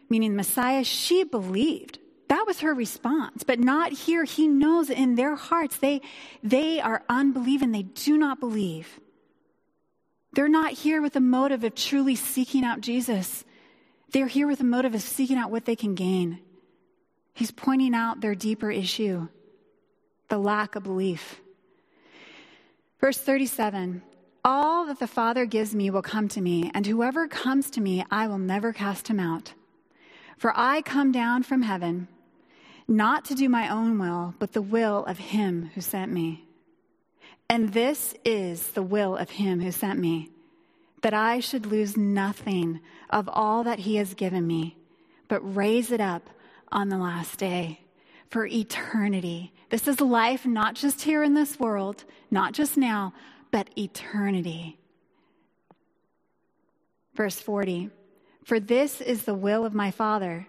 meaning 0.09 0.33
the 0.33 0.37
Messiah, 0.37 0.83
she 0.83 1.23
believed. 1.23 1.99
That 2.29 2.45
was 2.47 2.61
her 2.61 2.75
response, 2.75 3.43
but 3.45 3.59
not 3.59 3.93
here. 3.93 4.25
He 4.25 4.49
knows 4.49 4.91
in 4.91 5.15
their 5.15 5.37
hearts 5.37 5.77
they, 5.77 6.01
they 6.43 6.81
are 6.81 7.03
unbelieving. 7.09 7.73
They 7.73 7.83
do 7.83 8.19
not 8.19 8.39
believe. 8.39 9.01
They're 10.33 10.49
not 10.49 10.73
here 10.73 11.01
with 11.01 11.15
the 11.15 11.21
motive 11.21 11.65
of 11.65 11.75
truly 11.75 12.15
seeking 12.17 12.65
out 12.65 12.81
Jesus. 12.81 13.45
They're 14.13 14.29
here 14.29 14.47
with 14.47 14.59
the 14.59 14.65
motive 14.65 14.95
of 14.95 15.03
seeking 15.03 15.37
out 15.37 15.51
what 15.51 15.65
they 15.65 15.77
can 15.77 15.95
gain. 15.95 16.41
He's 17.35 17.51
pointing 17.51 17.95
out 17.95 18.21
their 18.21 18.35
deeper 18.35 18.71
issue 18.71 19.29
the 20.31 20.39
lack 20.39 20.77
of 20.77 20.85
belief. 20.85 21.41
Verse 23.01 23.19
37 23.19 24.03
All 24.45 24.87
that 24.87 24.99
the 24.99 25.07
Father 25.07 25.45
gives 25.45 25.75
me 25.75 25.91
will 25.91 26.03
come 26.03 26.29
to 26.29 26.41
me, 26.41 26.71
and 26.73 26.87
whoever 26.87 27.29
comes 27.29 27.69
to 27.71 27.81
me, 27.81 28.05
I 28.11 28.27
will 28.27 28.39
never 28.39 28.73
cast 28.73 29.09
him 29.09 29.21
out. 29.21 29.53
For 30.39 30.53
I 30.57 30.81
come 30.81 31.13
down 31.13 31.43
from 31.43 31.63
heaven, 31.63 32.09
not 32.89 33.27
to 33.27 33.35
do 33.35 33.49
my 33.49 33.69
own 33.69 33.99
will, 33.99 34.35
but 34.39 34.53
the 34.53 34.63
will 34.63 35.05
of 35.05 35.19
him 35.19 35.71
who 35.75 35.81
sent 35.81 36.11
me. 36.11 36.47
And 37.49 37.73
this 37.73 38.15
is 38.25 38.69
the 38.69 38.83
will 38.83 39.17
of 39.17 39.31
him 39.31 39.61
who 39.61 39.73
sent 39.73 39.99
me, 39.99 40.31
that 41.03 41.13
I 41.13 41.41
should 41.41 41.67
lose 41.67 41.97
nothing 41.97 42.81
of 43.11 43.29
all 43.29 43.65
that 43.65 43.81
he 43.81 43.97
has 43.97 44.15
given 44.15 44.47
me, 44.47 44.77
but 45.29 45.57
raise 45.57 45.91
it 45.91 46.01
up 46.01 46.31
on 46.73 46.89
the 46.89 46.99
last 46.99 47.39
day 47.39 47.81
for 48.31 48.47
eternity. 48.47 49.53
This 49.71 49.89
is 49.89 50.01
life 50.01 50.47
not 50.47 50.75
just 50.75 51.03
here 51.03 51.23
in 51.23 51.35
this 51.35 51.59
world, 51.59 52.05
not 52.31 52.53
just 52.53 52.77
now, 52.77 53.13
but 53.51 53.69
eternity. 53.77 54.79
Verse 57.15 57.41
40 57.41 57.91
For 58.45 58.61
this 58.61 59.01
is 59.01 59.25
the 59.25 59.35
will 59.35 59.65
of 59.65 59.75
my 59.75 59.91
Father, 59.91 60.47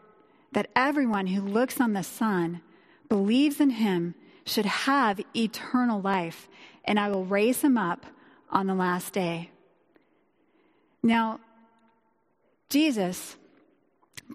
that 0.52 0.70
everyone 0.76 1.28
who 1.28 1.42
looks 1.42 1.82
on 1.82 1.94
the 1.94 2.04
Son, 2.04 2.62
believes 3.10 3.60
in 3.60 3.72
him, 3.72 4.16
should 4.46 4.66
have 4.66 5.20
eternal 5.36 6.02
life, 6.02 6.48
and 6.86 7.00
I 7.00 7.10
will 7.10 7.26
raise 7.26 7.62
him 7.62 7.78
up 7.78 8.06
on 8.50 8.68
the 8.68 8.74
last 8.74 9.14
day. 9.14 9.50
Now, 11.04 11.40
Jesus 12.70 13.38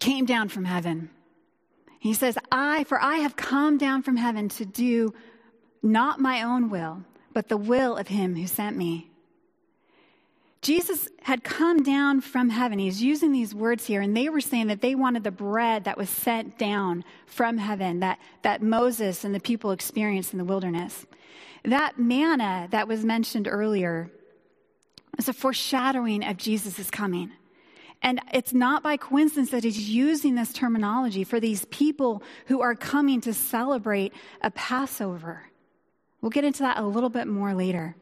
came 0.01 0.27
down 0.27 0.49
from 0.49 0.65
heaven. 0.65 1.11
He 2.07 2.15
says, 2.15 2.39
I, 2.53 2.85
for 2.85 3.01
I 3.03 3.17
have 3.17 3.35
come 3.35 3.79
down 3.79 4.03
from 4.03 4.17
heaven 4.17 4.49
to 4.51 4.65
do 4.65 5.13
not 5.83 6.21
my 6.21 6.43
own 6.43 6.71
will, 6.71 7.03
but 7.33 7.49
the 7.49 7.57
will 7.57 7.97
of 7.97 8.07
him 8.07 8.37
who 8.37 8.47
sent 8.47 8.77
me. 8.77 9.11
Jesus 10.63 11.09
had 11.23 11.43
come 11.43 11.83
down 11.83 12.21
from 12.21 12.51
heaven. 12.51 12.79
He's 12.79 13.03
using 13.03 13.33
these 13.33 13.55
words 13.55 13.87
here, 13.87 14.01
and 14.01 14.17
they 14.17 14.29
were 14.29 14.41
saying 14.41 14.69
that 14.69 14.81
they 14.81 14.95
wanted 14.95 15.25
the 15.25 15.33
bread 15.33 15.85
that 15.85 15.99
was 15.99 16.09
sent 16.09 16.59
down 16.59 17.05
from 17.27 17.59
heaven, 17.59 18.01
that, 18.01 18.21
that 18.43 18.63
Moses 18.63 19.25
and 19.25 19.35
the 19.35 19.41
people 19.41 19.73
experienced 19.73 20.33
in 20.33 20.39
the 20.39 20.45
wilderness. 20.45 21.07
That 21.65 21.99
manna 21.99 22.69
that 22.71 22.87
was 22.87 23.05
mentioned 23.05 23.49
earlier 23.49 24.11
was 25.17 25.29
a 25.29 25.33
foreshadowing 25.33 26.25
of 26.25 26.37
Jesus' 26.37 26.89
coming. 26.89 27.33
And 28.03 28.21
it's 28.33 28.53
not 28.53 28.83
by 28.83 28.97
coincidence 28.97 29.51
that 29.51 29.65
he's 29.65 29.89
using 29.89 30.35
this 30.35 30.53
terminology 30.53 31.25
for 31.25 31.41
these 31.41 31.65
people 31.67 32.23
who 32.47 32.61
are 32.61 32.75
coming 32.75 33.21
to 33.23 33.33
celebrate 33.33 34.13
a 34.43 34.51
Passover. 34.51 35.43
We'll 36.21 36.31
get 36.31 36.45
into 36.45 36.63
that 36.63 36.79
a 36.79 36.83
little 36.83 37.11
bit 37.11 37.27
more 37.27 37.55
later. 37.55 37.97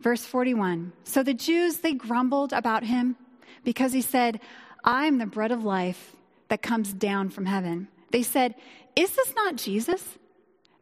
Verse 0.00 0.24
41 0.24 0.92
So 1.04 1.22
the 1.22 1.34
Jews, 1.34 1.78
they 1.78 1.94
grumbled 1.94 2.52
about 2.52 2.84
him 2.84 3.16
because 3.64 3.92
he 3.92 4.02
said, 4.02 4.40
I 4.84 5.06
am 5.06 5.18
the 5.18 5.26
bread 5.26 5.52
of 5.52 5.64
life 5.64 6.16
that 6.48 6.62
comes 6.62 6.92
down 6.92 7.30
from 7.30 7.46
heaven. 7.46 7.88
They 8.10 8.22
said, 8.22 8.54
Is 8.96 9.10
this 9.10 9.34
not 9.34 9.56
Jesus, 9.56 10.02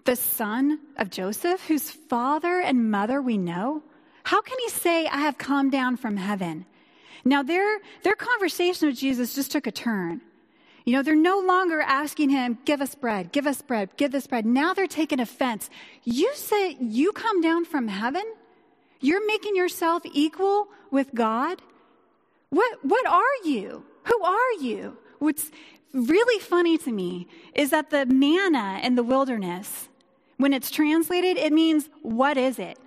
the 0.04 0.16
son 0.16 0.78
of 0.96 1.10
Joseph, 1.10 1.66
whose 1.66 1.90
father 1.90 2.60
and 2.60 2.90
mother 2.90 3.20
we 3.20 3.36
know? 3.36 3.82
How 4.24 4.42
can 4.42 4.58
he 4.60 4.70
say, 4.70 5.06
I 5.06 5.18
have 5.18 5.38
come 5.38 5.70
down 5.70 5.96
from 5.96 6.16
heaven? 6.16 6.66
Now, 7.24 7.42
their, 7.42 7.78
their 8.02 8.14
conversation 8.14 8.88
with 8.88 8.98
Jesus 8.98 9.34
just 9.34 9.50
took 9.50 9.66
a 9.66 9.72
turn. 9.72 10.20
You 10.84 10.94
know, 10.94 11.02
they're 11.02 11.14
no 11.14 11.38
longer 11.38 11.82
asking 11.82 12.30
him, 12.30 12.58
give 12.64 12.80
us 12.80 12.94
bread, 12.94 13.30
give 13.30 13.46
us 13.46 13.60
bread, 13.60 13.90
give 13.98 14.14
us 14.14 14.26
bread. 14.26 14.46
Now 14.46 14.72
they're 14.72 14.86
taking 14.86 15.20
offense. 15.20 15.68
You 16.02 16.34
say 16.34 16.78
you 16.80 17.12
come 17.12 17.42
down 17.42 17.66
from 17.66 17.88
heaven? 17.88 18.24
You're 19.00 19.26
making 19.26 19.54
yourself 19.54 20.02
equal 20.12 20.68
with 20.90 21.14
God? 21.14 21.60
What, 22.48 22.78
what 22.82 23.06
are 23.06 23.22
you? 23.44 23.84
Who 24.04 24.22
are 24.22 24.52
you? 24.60 24.96
What's 25.18 25.50
really 25.92 26.40
funny 26.40 26.78
to 26.78 26.90
me 26.90 27.28
is 27.54 27.70
that 27.70 27.90
the 27.90 28.06
manna 28.06 28.80
in 28.82 28.94
the 28.94 29.02
wilderness, 29.02 29.88
when 30.38 30.54
it's 30.54 30.70
translated, 30.70 31.36
it 31.36 31.52
means, 31.52 31.90
what 32.02 32.38
is 32.38 32.58
it? 32.58 32.78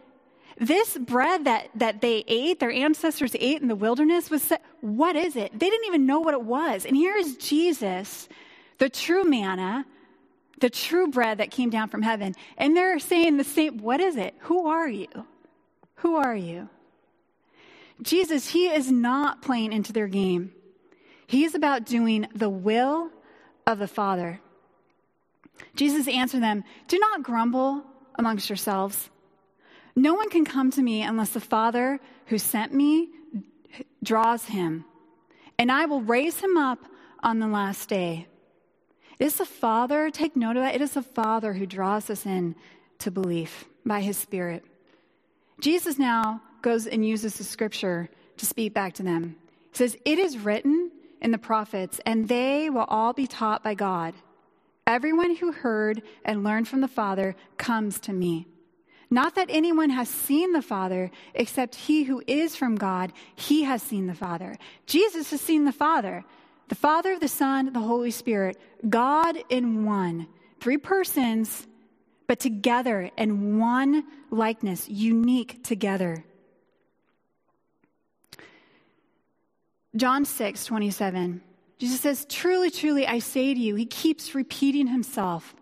This 0.61 0.95
bread 0.95 1.45
that, 1.45 1.69
that 1.73 2.01
they 2.01 2.23
ate, 2.27 2.59
their 2.59 2.71
ancestors 2.71 3.35
ate 3.39 3.63
in 3.63 3.67
the 3.67 3.75
wilderness, 3.75 4.29
was 4.29 4.53
what 4.79 5.15
is 5.15 5.35
it? 5.35 5.51
They 5.51 5.69
didn't 5.71 5.87
even 5.87 6.05
know 6.05 6.19
what 6.19 6.35
it 6.35 6.43
was. 6.43 6.85
And 6.85 6.95
here 6.95 7.17
is 7.17 7.35
Jesus, 7.37 8.29
the 8.77 8.87
true 8.87 9.23
manna, 9.23 9.87
the 10.59 10.69
true 10.69 11.07
bread 11.07 11.39
that 11.39 11.49
came 11.49 11.71
down 11.71 11.89
from 11.89 12.03
heaven. 12.03 12.35
And 12.59 12.77
they're 12.77 12.99
saying 12.99 13.37
the 13.37 13.43
same, 13.43 13.79
what 13.79 13.99
is 13.99 14.17
it? 14.17 14.35
Who 14.41 14.67
are 14.67 14.87
you? 14.87 15.07
Who 15.95 16.17
are 16.17 16.35
you? 16.35 16.69
Jesus, 18.03 18.47
he 18.47 18.67
is 18.67 18.91
not 18.91 19.41
playing 19.41 19.73
into 19.73 19.91
their 19.91 20.07
game. 20.07 20.53
He 21.25 21.43
is 21.43 21.55
about 21.55 21.85
doing 21.85 22.27
the 22.35 22.49
will 22.49 23.09
of 23.65 23.79
the 23.79 23.87
Father. 23.87 24.39
Jesus 25.75 26.07
answered 26.07 26.43
them, 26.43 26.63
Do 26.87 26.99
not 26.99 27.23
grumble 27.23 27.83
amongst 28.15 28.49
yourselves. 28.49 29.10
No 29.95 30.13
one 30.13 30.29
can 30.29 30.45
come 30.45 30.71
to 30.71 30.81
me 30.81 31.01
unless 31.01 31.31
the 31.31 31.39
Father 31.39 31.99
who 32.27 32.37
sent 32.37 32.73
me 32.73 33.09
draws 34.03 34.45
him, 34.45 34.85
and 35.57 35.71
I 35.71 35.85
will 35.85 36.01
raise 36.01 36.39
him 36.39 36.57
up 36.57 36.79
on 37.23 37.39
the 37.39 37.47
last 37.47 37.89
day. 37.89 38.27
It 39.19 39.25
is 39.25 39.35
the 39.35 39.45
Father, 39.45 40.09
take 40.09 40.35
note 40.35 40.57
of 40.57 40.63
that, 40.63 40.75
it 40.75 40.81
is 40.81 40.93
the 40.93 41.01
Father 41.01 41.53
who 41.53 41.65
draws 41.65 42.09
us 42.09 42.25
in 42.25 42.55
to 42.99 43.11
belief 43.11 43.65
by 43.85 44.01
his 44.01 44.17
Spirit. 44.17 44.63
Jesus 45.59 45.99
now 45.99 46.41
goes 46.61 46.87
and 46.87 47.05
uses 47.05 47.35
the 47.35 47.43
scripture 47.43 48.09
to 48.37 48.45
speak 48.45 48.73
back 48.73 48.93
to 48.93 49.03
them. 49.03 49.35
He 49.71 49.77
says, 49.77 49.97
It 50.05 50.17
is 50.19 50.37
written 50.37 50.91
in 51.21 51.31
the 51.31 51.37
prophets, 51.37 51.99
and 52.05 52.27
they 52.27 52.69
will 52.69 52.85
all 52.87 53.13
be 53.13 53.27
taught 53.27 53.63
by 53.63 53.75
God. 53.75 54.15
Everyone 54.87 55.35
who 55.35 55.51
heard 55.51 56.01
and 56.25 56.43
learned 56.43 56.67
from 56.67 56.81
the 56.81 56.87
Father 56.87 57.35
comes 57.57 57.99
to 58.01 58.13
me. 58.13 58.47
Not 59.13 59.35
that 59.35 59.49
anyone 59.49 59.89
has 59.89 60.07
seen 60.07 60.53
the 60.53 60.61
Father, 60.61 61.11
except 61.33 61.75
he 61.75 62.03
who 62.03 62.23
is 62.27 62.55
from 62.55 62.77
God, 62.77 63.11
he 63.35 63.63
has 63.63 63.83
seen 63.83 64.07
the 64.07 64.15
Father. 64.15 64.57
Jesus 64.87 65.31
has 65.31 65.41
seen 65.41 65.65
the 65.65 65.73
Father, 65.73 66.23
the 66.69 66.75
Father, 66.75 67.19
the 67.19 67.27
Son, 67.27 67.73
the 67.73 67.81
Holy 67.81 68.11
Spirit, 68.11 68.57
God 68.87 69.37
in 69.49 69.83
one. 69.83 70.27
Three 70.61 70.77
persons, 70.77 71.67
but 72.25 72.39
together 72.39 73.11
in 73.17 73.59
one 73.59 74.05
likeness, 74.29 74.87
unique 74.87 75.61
together. 75.61 76.23
John 79.93 80.23
6, 80.23 80.63
27. 80.63 81.41
Jesus 81.79 81.99
says, 81.99 82.25
Truly, 82.29 82.71
truly, 82.71 83.05
I 83.05 83.19
say 83.19 83.53
to 83.53 83.59
you, 83.59 83.75
he 83.75 83.85
keeps 83.85 84.33
repeating 84.33 84.87
himself. 84.87 85.53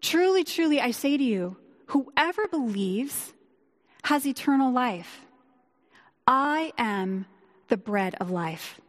Truly, 0.00 0.44
truly, 0.44 0.80
I 0.80 0.92
say 0.92 1.18
to 1.18 1.22
you, 1.22 1.56
Whoever 1.92 2.48
believes 2.48 3.34
has 4.04 4.26
eternal 4.26 4.72
life. 4.72 5.26
I 6.26 6.72
am 6.78 7.26
the 7.68 7.76
bread 7.76 8.14
of 8.18 8.30
life. 8.30 8.80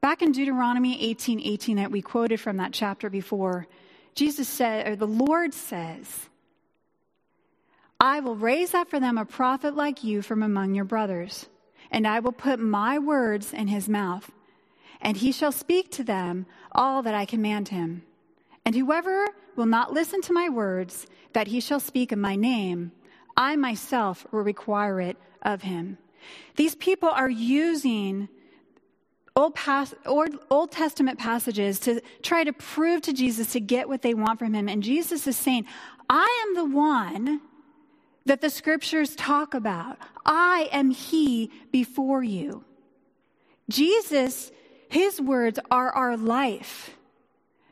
Back 0.00 0.22
in 0.22 0.30
Deuteronomy 0.30 1.02
18 1.02 1.40
18, 1.40 1.78
that 1.78 1.90
we 1.90 2.00
quoted 2.00 2.38
from 2.38 2.58
that 2.58 2.72
chapter 2.72 3.10
before, 3.10 3.66
Jesus 4.14 4.46
said, 4.46 4.86
or 4.86 4.94
the 4.94 5.08
Lord 5.08 5.52
says, 5.52 6.28
I 7.98 8.20
will 8.20 8.36
raise 8.36 8.72
up 8.72 8.88
for 8.88 9.00
them 9.00 9.18
a 9.18 9.24
prophet 9.24 9.74
like 9.74 10.04
you 10.04 10.22
from 10.22 10.44
among 10.44 10.76
your 10.76 10.84
brothers, 10.84 11.46
and 11.90 12.06
I 12.06 12.20
will 12.20 12.30
put 12.30 12.60
my 12.60 13.00
words 13.00 13.52
in 13.52 13.66
his 13.66 13.88
mouth, 13.88 14.30
and 15.00 15.16
he 15.16 15.32
shall 15.32 15.50
speak 15.50 15.90
to 15.92 16.04
them 16.04 16.46
all 16.70 17.02
that 17.02 17.16
I 17.16 17.24
command 17.24 17.70
him. 17.70 18.04
And 18.64 18.76
whoever 18.76 19.26
will 19.56 19.66
not 19.66 19.92
listen 19.92 20.20
to 20.22 20.32
my 20.32 20.48
words 20.48 21.06
that 21.32 21.48
he 21.48 21.60
shall 21.60 21.80
speak 21.80 22.12
in 22.12 22.20
my 22.20 22.36
name, 22.36 22.92
I 23.36 23.56
myself 23.56 24.26
will 24.30 24.42
require 24.42 25.00
it 25.00 25.16
of 25.42 25.62
him. 25.62 25.98
These 26.56 26.74
people 26.74 27.08
are 27.08 27.30
using 27.30 28.28
Old, 29.36 29.56
Pas- 29.56 29.94
Old 30.06 30.70
Testament 30.70 31.18
passages 31.18 31.80
to 31.80 32.00
try 32.22 32.44
to 32.44 32.52
prove 32.52 33.02
to 33.02 33.12
Jesus 33.12 33.52
to 33.52 33.60
get 33.60 33.88
what 33.88 34.02
they 34.02 34.14
want 34.14 34.38
from 34.38 34.54
him. 34.54 34.68
And 34.68 34.82
Jesus 34.82 35.26
is 35.26 35.36
saying, 35.36 35.66
I 36.08 36.46
am 36.46 36.54
the 36.54 36.76
one 36.76 37.40
that 38.26 38.40
the 38.40 38.50
scriptures 38.50 39.16
talk 39.16 39.54
about. 39.54 39.98
I 40.24 40.68
am 40.70 40.90
he 40.90 41.50
before 41.72 42.22
you. 42.22 42.64
Jesus, 43.68 44.52
his 44.88 45.20
words 45.20 45.58
are 45.70 45.90
our 45.90 46.16
life, 46.16 46.96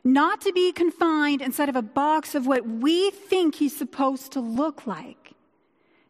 not 0.03 0.41
to 0.41 0.51
be 0.51 0.71
confined 0.71 1.41
inside 1.41 1.69
of 1.69 1.75
a 1.75 1.81
box 1.81 2.35
of 2.35 2.45
what 2.45 2.67
we 2.67 3.09
think 3.11 3.55
he's 3.55 3.75
supposed 3.75 4.33
to 4.33 4.41
look 4.41 4.85
like 4.85 5.33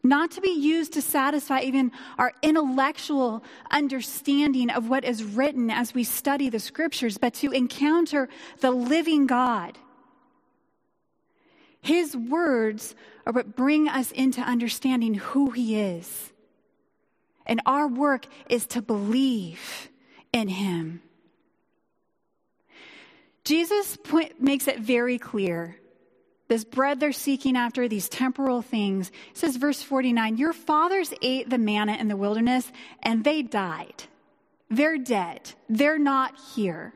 not 0.04 0.32
to 0.32 0.42
be 0.42 0.50
used 0.50 0.92
to 0.92 1.02
satisfy 1.02 1.60
even 1.60 1.90
our 2.18 2.32
intellectual 2.42 3.42
understanding 3.70 4.68
of 4.70 4.90
what 4.90 5.02
is 5.02 5.24
written 5.24 5.70
as 5.70 5.94
we 5.94 6.04
study 6.04 6.50
the 6.50 6.60
scriptures, 6.60 7.16
but 7.16 7.32
to 7.32 7.50
encounter 7.50 8.28
the 8.60 8.70
living 8.70 9.26
God. 9.26 9.78
His 11.80 12.14
words 12.14 12.94
are 13.26 13.32
what 13.32 13.56
bring 13.56 13.88
us 13.88 14.12
into 14.12 14.42
understanding 14.42 15.14
who 15.14 15.50
He 15.50 15.80
is. 15.80 16.32
And 17.46 17.62
our 17.64 17.88
work 17.88 18.26
is 18.50 18.66
to 18.68 18.82
believe 18.82 19.90
in 20.34 20.48
Him. 20.48 21.02
Jesus 23.44 23.98
makes 24.40 24.66
it 24.68 24.80
very 24.80 25.18
clear 25.18 25.76
this 26.48 26.64
bread 26.64 27.00
they're 27.00 27.12
seeking 27.12 27.56
after, 27.56 27.88
these 27.88 28.08
temporal 28.08 28.60
things. 28.60 29.08
It 29.30 29.38
says, 29.38 29.56
verse 29.56 29.82
49 29.82 30.36
Your 30.36 30.52
fathers 30.52 31.12
ate 31.22 31.48
the 31.48 31.58
manna 31.58 31.94
in 31.94 32.08
the 32.08 32.16
wilderness 32.16 32.70
and 33.02 33.24
they 33.24 33.42
died. 33.42 34.04
They're 34.70 34.98
dead. 34.98 35.52
They're 35.68 35.98
not 35.98 36.38
here. 36.54 36.92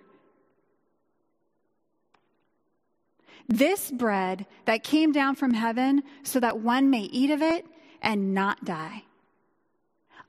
This 3.48 3.90
bread 3.90 4.46
that 4.66 4.84
came 4.84 5.12
down 5.12 5.34
from 5.34 5.54
heaven 5.54 6.02
so 6.22 6.40
that 6.40 6.60
one 6.60 6.90
may 6.90 7.02
eat 7.02 7.30
of 7.30 7.40
it 7.40 7.64
and 8.02 8.34
not 8.34 8.64
die. 8.64 9.04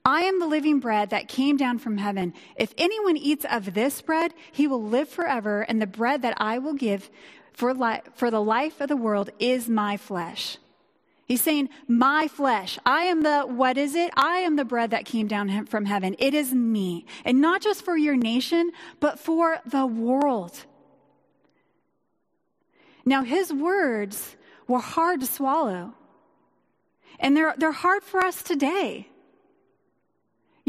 I 0.05 0.21
am 0.21 0.39
the 0.39 0.47
living 0.47 0.79
bread 0.79 1.09
that 1.09 1.27
came 1.27 1.57
down 1.57 1.77
from 1.79 1.97
heaven. 1.97 2.33
If 2.55 2.73
anyone 2.77 3.17
eats 3.17 3.45
of 3.49 3.73
this 3.73 4.01
bread, 4.01 4.33
he 4.51 4.67
will 4.67 4.83
live 4.83 5.09
forever, 5.09 5.62
and 5.62 5.81
the 5.81 5.88
bread 5.88 6.21
that 6.21 6.35
I 6.38 6.57
will 6.57 6.73
give 6.73 7.09
for, 7.53 7.73
li- 7.73 8.01
for 8.15 8.31
the 8.31 8.41
life 8.41 8.79
of 8.79 8.88
the 8.88 8.95
world 8.95 9.29
is 9.39 9.67
my 9.67 9.97
flesh. 9.97 10.57
He's 11.25 11.41
saying, 11.41 11.69
My 11.88 12.27
flesh. 12.27 12.79
I 12.85 13.03
am 13.03 13.21
the, 13.21 13.41
what 13.41 13.77
is 13.77 13.93
it? 13.93 14.12
I 14.15 14.38
am 14.38 14.55
the 14.55 14.65
bread 14.65 14.91
that 14.91 15.05
came 15.05 15.27
down 15.27 15.67
from 15.67 15.85
heaven. 15.85 16.15
It 16.17 16.33
is 16.33 16.53
me. 16.53 17.05
And 17.23 17.39
not 17.39 17.62
just 17.62 17.85
for 17.85 17.95
your 17.95 18.15
nation, 18.15 18.71
but 18.99 19.19
for 19.19 19.59
the 19.65 19.85
world. 19.85 20.65
Now, 23.05 23.23
his 23.23 23.53
words 23.53 24.38
were 24.67 24.79
hard 24.79 25.19
to 25.19 25.27
swallow. 25.27 25.93
And 27.19 27.38
they're, 27.38 27.53
they're 27.57 27.71
hard 27.71 28.03
for 28.03 28.21
us 28.21 28.41
today. 28.41 29.07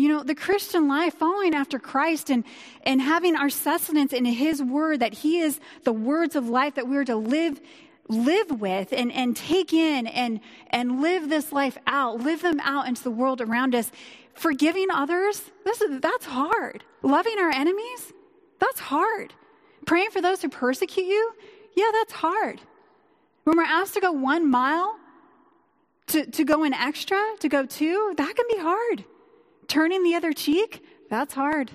You 0.01 0.09
know, 0.09 0.23
the 0.23 0.35
Christian 0.35 0.89
life, 0.89 1.13
following 1.13 1.55
after 1.55 1.79
Christ 1.79 2.31
and, 2.31 2.45
and 2.85 3.03
having 3.03 3.37
our 3.37 3.51
sustenance 3.51 4.15
in 4.15 4.25
His 4.25 4.63
Word, 4.63 5.01
that 5.01 5.13
He 5.13 5.41
is 5.41 5.61
the 5.85 5.93
words 5.93 6.37
of 6.37 6.49
life 6.49 6.77
that 6.77 6.89
we're 6.89 7.05
to 7.05 7.17
live, 7.17 7.61
live 8.09 8.51
with 8.63 8.95
and, 8.95 9.13
and 9.13 9.37
take 9.37 9.75
in 9.75 10.07
and, 10.07 10.41
and 10.71 11.03
live 11.03 11.29
this 11.29 11.53
life 11.53 11.77
out, 11.87 12.19
live 12.19 12.41
them 12.41 12.61
out 12.61 12.89
into 12.89 13.03
the 13.03 13.11
world 13.11 13.43
around 13.43 13.75
us. 13.75 13.93
Forgiving 14.33 14.87
others, 14.91 15.51
this 15.67 15.83
is, 15.83 16.01
that's 16.01 16.25
hard. 16.25 16.83
Loving 17.03 17.39
our 17.39 17.51
enemies, 17.51 18.15
that's 18.59 18.81
hard. 18.81 19.35
Praying 19.85 20.13
for 20.13 20.23
those 20.23 20.41
who 20.41 20.49
persecute 20.49 21.05
you, 21.05 21.35
yeah, 21.77 21.91
that's 21.93 22.15
hard. 22.15 22.59
When 23.45 23.59
we're 23.59 23.65
asked 23.65 23.93
to 23.95 24.01
go 24.01 24.13
one 24.13 24.51
mile, 24.51 24.97
to, 26.07 26.25
to 26.25 26.45
go 26.47 26.65
an 26.65 26.73
extra, 26.73 27.23
to 27.41 27.51
go 27.51 27.67
two, 27.67 28.15
that 28.17 28.35
can 28.35 28.47
be 28.49 28.63
hard. 28.63 29.05
Turning 29.71 30.03
the 30.03 30.17
other 30.17 30.33
cheek, 30.33 30.85
that's 31.09 31.33
hard. 31.33 31.71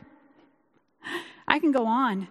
I 1.48 1.60
can 1.60 1.72
go 1.72 1.86
on. 1.86 2.28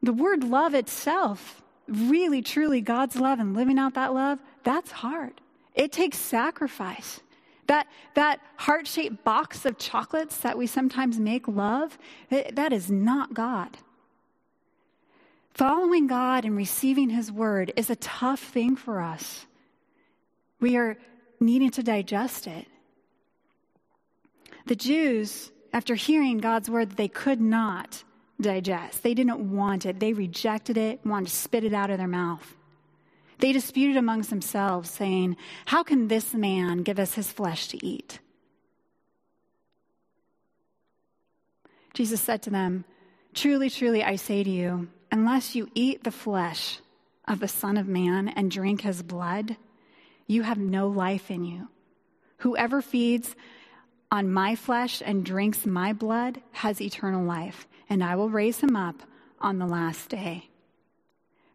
The 0.00 0.12
word 0.12 0.44
love 0.44 0.74
itself, 0.74 1.60
really, 1.88 2.40
truly 2.40 2.80
God's 2.80 3.16
love 3.16 3.40
and 3.40 3.52
living 3.52 3.80
out 3.80 3.94
that 3.94 4.14
love, 4.14 4.38
that's 4.62 4.92
hard. 4.92 5.40
It 5.74 5.90
takes 5.90 6.18
sacrifice. 6.18 7.18
That, 7.66 7.88
that 8.14 8.38
heart 8.58 8.86
shaped 8.86 9.24
box 9.24 9.64
of 9.66 9.76
chocolates 9.76 10.36
that 10.38 10.56
we 10.56 10.68
sometimes 10.68 11.18
make 11.18 11.48
love, 11.48 11.98
eh, 12.30 12.52
that 12.52 12.72
is 12.72 12.88
not 12.88 13.34
God. 13.34 13.78
Following 15.52 16.06
God 16.06 16.44
and 16.44 16.56
receiving 16.56 17.10
His 17.10 17.32
word 17.32 17.72
is 17.74 17.90
a 17.90 17.96
tough 17.96 18.38
thing 18.38 18.76
for 18.76 19.00
us. 19.00 19.46
We 20.60 20.76
are 20.76 20.96
needing 21.40 21.72
to 21.72 21.82
digest 21.82 22.46
it. 22.46 22.68
The 24.66 24.76
Jews, 24.76 25.52
after 25.72 25.94
hearing 25.94 26.38
God's 26.38 26.68
word, 26.68 26.92
they 26.92 27.08
could 27.08 27.40
not 27.40 28.02
digest. 28.40 29.02
They 29.02 29.14
didn't 29.14 29.56
want 29.56 29.86
it. 29.86 30.00
They 30.00 30.12
rejected 30.12 30.76
it, 30.76 31.04
wanted 31.06 31.28
to 31.28 31.36
spit 31.36 31.64
it 31.64 31.72
out 31.72 31.90
of 31.90 31.98
their 31.98 32.08
mouth. 32.08 32.56
They 33.38 33.52
disputed 33.52 33.96
amongst 33.96 34.30
themselves, 34.30 34.90
saying, 34.90 35.36
How 35.66 35.82
can 35.82 36.08
this 36.08 36.34
man 36.34 36.82
give 36.82 36.98
us 36.98 37.14
his 37.14 37.30
flesh 37.30 37.68
to 37.68 37.86
eat? 37.86 38.18
Jesus 41.94 42.20
said 42.20 42.42
to 42.42 42.50
them, 42.50 42.84
Truly, 43.34 43.70
truly, 43.70 44.02
I 44.02 44.16
say 44.16 44.42
to 44.42 44.50
you, 44.50 44.88
unless 45.12 45.54
you 45.54 45.70
eat 45.74 46.04
the 46.04 46.10
flesh 46.10 46.80
of 47.28 47.40
the 47.40 47.48
Son 47.48 47.76
of 47.76 47.86
Man 47.86 48.28
and 48.28 48.50
drink 48.50 48.80
his 48.80 49.02
blood, 49.02 49.56
you 50.26 50.42
have 50.42 50.58
no 50.58 50.88
life 50.88 51.30
in 51.30 51.44
you. 51.44 51.68
Whoever 52.38 52.82
feeds 52.82 53.36
on 54.10 54.30
my 54.30 54.54
flesh 54.54 55.02
and 55.04 55.24
drinks 55.24 55.66
my 55.66 55.92
blood 55.92 56.40
has 56.52 56.80
eternal 56.80 57.24
life, 57.24 57.66
and 57.88 58.02
I 58.02 58.16
will 58.16 58.30
raise 58.30 58.60
him 58.60 58.76
up 58.76 59.02
on 59.40 59.58
the 59.58 59.66
last 59.66 60.08
day. 60.08 60.48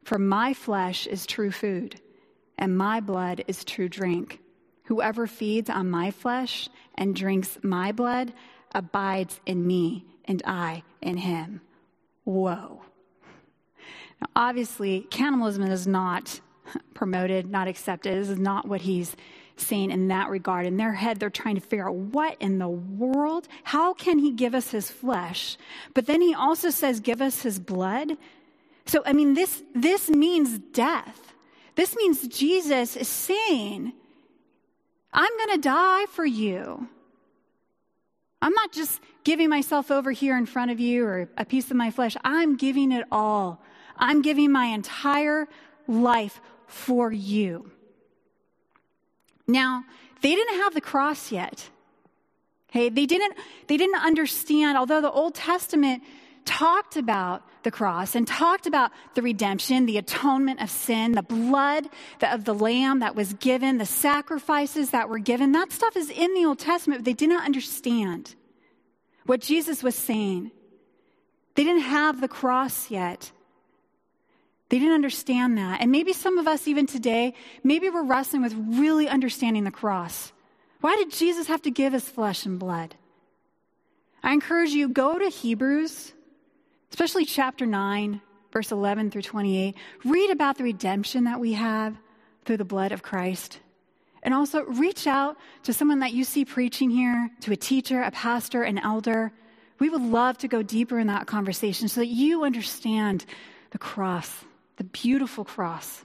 For 0.03 0.17
my 0.17 0.53
flesh 0.53 1.07
is 1.07 1.25
true 1.25 1.51
food, 1.51 1.99
and 2.57 2.77
my 2.77 2.99
blood 2.99 3.43
is 3.47 3.63
true 3.63 3.87
drink. 3.87 4.39
Whoever 4.85 5.27
feeds 5.27 5.69
on 5.69 5.89
my 5.89 6.11
flesh 6.11 6.69
and 6.95 7.15
drinks 7.15 7.57
my 7.63 7.91
blood 7.91 8.33
abides 8.73 9.39
in 9.45 9.65
me, 9.65 10.05
and 10.25 10.41
I 10.45 10.83
in 11.01 11.17
him. 11.17 11.61
Whoa. 12.23 12.81
Now, 14.19 14.27
obviously, 14.35 15.07
cannibalism 15.09 15.63
is 15.63 15.87
not 15.87 16.41
promoted, 16.93 17.49
not 17.49 17.67
accepted. 17.67 18.17
This 18.17 18.29
is 18.29 18.39
not 18.39 18.67
what 18.67 18.81
he's 18.81 19.15
saying 19.61 19.91
in 19.91 20.07
that 20.09 20.29
regard. 20.29 20.65
In 20.65 20.77
their 20.77 20.93
head, 20.93 21.19
they're 21.19 21.29
trying 21.29 21.55
to 21.55 21.61
figure 21.61 21.87
out 21.87 21.95
what 21.95 22.37
in 22.39 22.59
the 22.59 22.67
world? 22.67 23.47
How 23.63 23.93
can 23.93 24.19
he 24.19 24.31
give 24.31 24.55
us 24.55 24.71
his 24.71 24.89
flesh? 24.91 25.57
But 25.93 26.05
then 26.05 26.21
he 26.21 26.33
also 26.33 26.69
says, 26.69 26.99
give 26.99 27.21
us 27.21 27.41
his 27.41 27.59
blood. 27.59 28.17
So, 28.85 29.03
I 29.05 29.13
mean, 29.13 29.33
this, 29.33 29.63
this 29.73 30.09
means 30.09 30.59
death. 30.59 31.33
This 31.75 31.95
means 31.95 32.27
Jesus 32.27 32.95
is 32.95 33.07
saying, 33.07 33.93
I'm 35.13 35.37
going 35.37 35.55
to 35.55 35.61
die 35.61 36.05
for 36.07 36.25
you. 36.25 36.87
I'm 38.41 38.53
not 38.53 38.71
just 38.71 38.99
giving 39.23 39.49
myself 39.49 39.91
over 39.91 40.11
here 40.11 40.37
in 40.37 40.45
front 40.45 40.71
of 40.71 40.79
you 40.79 41.05
or 41.05 41.29
a 41.37 41.45
piece 41.45 41.69
of 41.69 41.77
my 41.77 41.91
flesh. 41.91 42.17
I'm 42.23 42.57
giving 42.57 42.91
it 42.91 43.05
all. 43.11 43.61
I'm 43.97 44.21
giving 44.21 44.51
my 44.51 44.65
entire 44.65 45.47
life 45.87 46.41
for 46.65 47.11
you. 47.11 47.71
Now, 49.51 49.83
they 50.21 50.35
didn't 50.35 50.57
have 50.57 50.73
the 50.73 50.81
cross 50.81 51.31
yet. 51.31 51.69
Okay, 52.69 52.89
they 52.89 53.05
didn't, 53.05 53.35
they 53.67 53.77
didn't 53.77 54.01
understand, 54.01 54.77
although 54.77 55.01
the 55.01 55.11
Old 55.11 55.35
Testament 55.35 56.03
talked 56.45 56.95
about 56.95 57.43
the 57.63 57.71
cross 57.71 58.15
and 58.15 58.27
talked 58.27 58.65
about 58.65 58.91
the 59.13 59.21
redemption, 59.21 59.85
the 59.85 59.97
atonement 59.97 60.61
of 60.61 60.69
sin, 60.69 61.11
the 61.11 61.21
blood 61.21 61.89
of 62.21 62.45
the 62.45 62.53
lamb 62.53 62.99
that 62.99 63.15
was 63.15 63.33
given, 63.33 63.77
the 63.77 63.85
sacrifices 63.85 64.91
that 64.91 65.09
were 65.09 65.19
given. 65.19 65.51
That 65.51 65.71
stuff 65.71 65.95
is 65.95 66.09
in 66.09 66.33
the 66.33 66.45
Old 66.45 66.59
Testament, 66.59 66.99
but 67.01 67.05
they 67.05 67.13
did 67.13 67.29
not 67.29 67.45
understand 67.45 68.35
what 69.25 69.41
Jesus 69.41 69.83
was 69.83 69.95
saying. 69.95 70.51
They 71.55 71.63
didn't 71.63 71.83
have 71.83 72.21
the 72.21 72.27
cross 72.27 72.89
yet. 72.89 73.31
They 74.71 74.79
didn't 74.79 74.95
understand 74.95 75.57
that. 75.57 75.81
And 75.81 75.91
maybe 75.91 76.13
some 76.13 76.37
of 76.37 76.47
us, 76.47 76.65
even 76.65 76.87
today, 76.87 77.33
maybe 77.61 77.89
we're 77.89 78.05
wrestling 78.05 78.41
with 78.41 78.55
really 78.55 79.09
understanding 79.09 79.65
the 79.65 79.69
cross. 79.69 80.31
Why 80.79 80.95
did 80.95 81.11
Jesus 81.11 81.47
have 81.47 81.61
to 81.63 81.71
give 81.71 81.91
his 81.91 82.07
flesh 82.07 82.45
and 82.45 82.57
blood? 82.57 82.95
I 84.23 84.31
encourage 84.31 84.69
you, 84.69 84.87
go 84.87 85.19
to 85.19 85.27
Hebrews, 85.27 86.13
especially 86.89 87.25
chapter 87.25 87.65
9, 87.65 88.21
verse 88.53 88.71
11 88.71 89.11
through 89.11 89.23
28. 89.23 89.75
Read 90.05 90.29
about 90.31 90.57
the 90.57 90.63
redemption 90.63 91.25
that 91.25 91.41
we 91.41 91.51
have 91.51 91.97
through 92.45 92.57
the 92.57 92.63
blood 92.63 92.93
of 92.93 93.03
Christ. 93.03 93.59
And 94.23 94.33
also 94.33 94.63
reach 94.63 95.05
out 95.05 95.35
to 95.63 95.73
someone 95.73 95.99
that 95.99 96.13
you 96.13 96.23
see 96.23 96.45
preaching 96.45 96.89
here, 96.89 97.29
to 97.41 97.51
a 97.51 97.57
teacher, 97.57 98.01
a 98.01 98.11
pastor, 98.11 98.63
an 98.63 98.77
elder. 98.77 99.33
We 99.79 99.89
would 99.89 100.01
love 100.01 100.37
to 100.37 100.47
go 100.47 100.63
deeper 100.63 100.97
in 100.97 101.07
that 101.07 101.27
conversation 101.27 101.89
so 101.89 101.99
that 101.99 102.07
you 102.07 102.45
understand 102.45 103.25
the 103.71 103.77
cross, 103.77 104.45
the 104.81 104.87
beautiful 104.87 105.45
cross. 105.45 106.03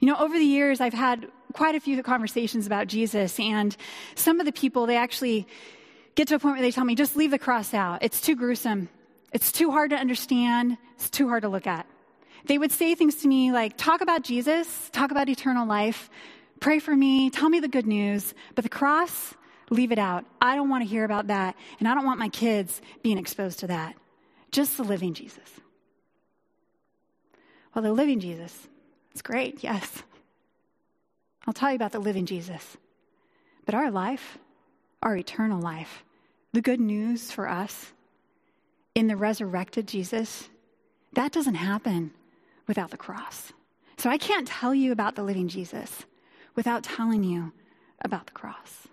You 0.00 0.08
know, 0.08 0.16
over 0.16 0.36
the 0.36 0.44
years, 0.44 0.80
I've 0.80 0.92
had 0.92 1.28
quite 1.52 1.76
a 1.76 1.80
few 1.80 2.02
conversations 2.02 2.66
about 2.66 2.88
Jesus, 2.88 3.38
and 3.38 3.76
some 4.16 4.40
of 4.40 4.46
the 4.46 4.50
people, 4.50 4.86
they 4.86 4.96
actually 4.96 5.46
get 6.16 6.26
to 6.28 6.34
a 6.34 6.38
point 6.40 6.56
where 6.56 6.62
they 6.62 6.72
tell 6.72 6.84
me, 6.84 6.96
just 6.96 7.14
leave 7.14 7.30
the 7.30 7.38
cross 7.38 7.72
out. 7.72 8.02
It's 8.02 8.20
too 8.20 8.34
gruesome. 8.34 8.88
It's 9.32 9.52
too 9.52 9.70
hard 9.70 9.90
to 9.90 9.96
understand. 9.96 10.78
It's 10.96 11.08
too 11.08 11.28
hard 11.28 11.42
to 11.42 11.48
look 11.48 11.68
at. 11.68 11.86
They 12.46 12.58
would 12.58 12.72
say 12.72 12.96
things 12.96 13.14
to 13.22 13.28
me 13.28 13.52
like, 13.52 13.76
talk 13.76 14.00
about 14.00 14.24
Jesus, 14.24 14.90
talk 14.90 15.12
about 15.12 15.28
eternal 15.28 15.64
life, 15.64 16.10
pray 16.58 16.80
for 16.80 16.96
me, 16.96 17.30
tell 17.30 17.48
me 17.48 17.60
the 17.60 17.68
good 17.68 17.86
news, 17.86 18.34
but 18.56 18.64
the 18.64 18.68
cross, 18.68 19.34
leave 19.70 19.92
it 19.92 19.98
out. 20.00 20.24
I 20.40 20.56
don't 20.56 20.70
want 20.70 20.82
to 20.82 20.90
hear 20.90 21.04
about 21.04 21.28
that, 21.28 21.54
and 21.78 21.86
I 21.86 21.94
don't 21.94 22.04
want 22.04 22.18
my 22.18 22.30
kids 22.30 22.82
being 23.04 23.16
exposed 23.16 23.60
to 23.60 23.68
that. 23.68 23.94
Just 24.50 24.76
the 24.76 24.82
living 24.82 25.14
Jesus. 25.14 25.48
Well, 27.76 27.82
the 27.82 27.92
living 27.92 28.20
Jesus, 28.20 28.68
it's 29.10 29.20
great, 29.20 29.62
yes. 29.62 30.02
I'll 31.46 31.52
tell 31.52 31.68
you 31.68 31.76
about 31.76 31.92
the 31.92 31.98
living 31.98 32.24
Jesus. 32.24 32.78
But 33.66 33.74
our 33.74 33.90
life, 33.90 34.38
our 35.02 35.14
eternal 35.14 35.60
life, 35.60 36.02
the 36.54 36.62
good 36.62 36.80
news 36.80 37.30
for 37.30 37.46
us 37.46 37.92
in 38.94 39.08
the 39.08 39.16
resurrected 39.16 39.86
Jesus, 39.86 40.48
that 41.12 41.32
doesn't 41.32 41.56
happen 41.56 42.12
without 42.66 42.90
the 42.90 42.96
cross. 42.96 43.52
So 43.98 44.08
I 44.08 44.16
can't 44.16 44.48
tell 44.48 44.74
you 44.74 44.90
about 44.90 45.14
the 45.14 45.22
living 45.22 45.46
Jesus 45.46 46.06
without 46.54 46.82
telling 46.82 47.24
you 47.24 47.52
about 48.00 48.24
the 48.24 48.32
cross. 48.32 48.88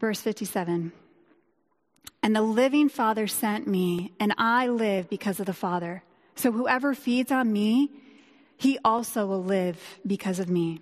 Verse 0.00 0.22
57 0.22 0.92
And 2.22 2.34
the 2.34 2.42
living 2.42 2.88
Father 2.88 3.26
sent 3.26 3.66
me, 3.66 4.12
and 4.18 4.34
I 4.36 4.68
live 4.68 5.08
because 5.08 5.38
of 5.38 5.46
the 5.46 5.52
Father. 5.52 6.02
So 6.34 6.52
whoever 6.52 6.94
feeds 6.94 7.30
on 7.30 7.52
me, 7.52 7.90
he 8.56 8.78
also 8.84 9.26
will 9.26 9.44
live 9.44 9.80
because 10.06 10.38
of 10.38 10.50
me. 10.50 10.80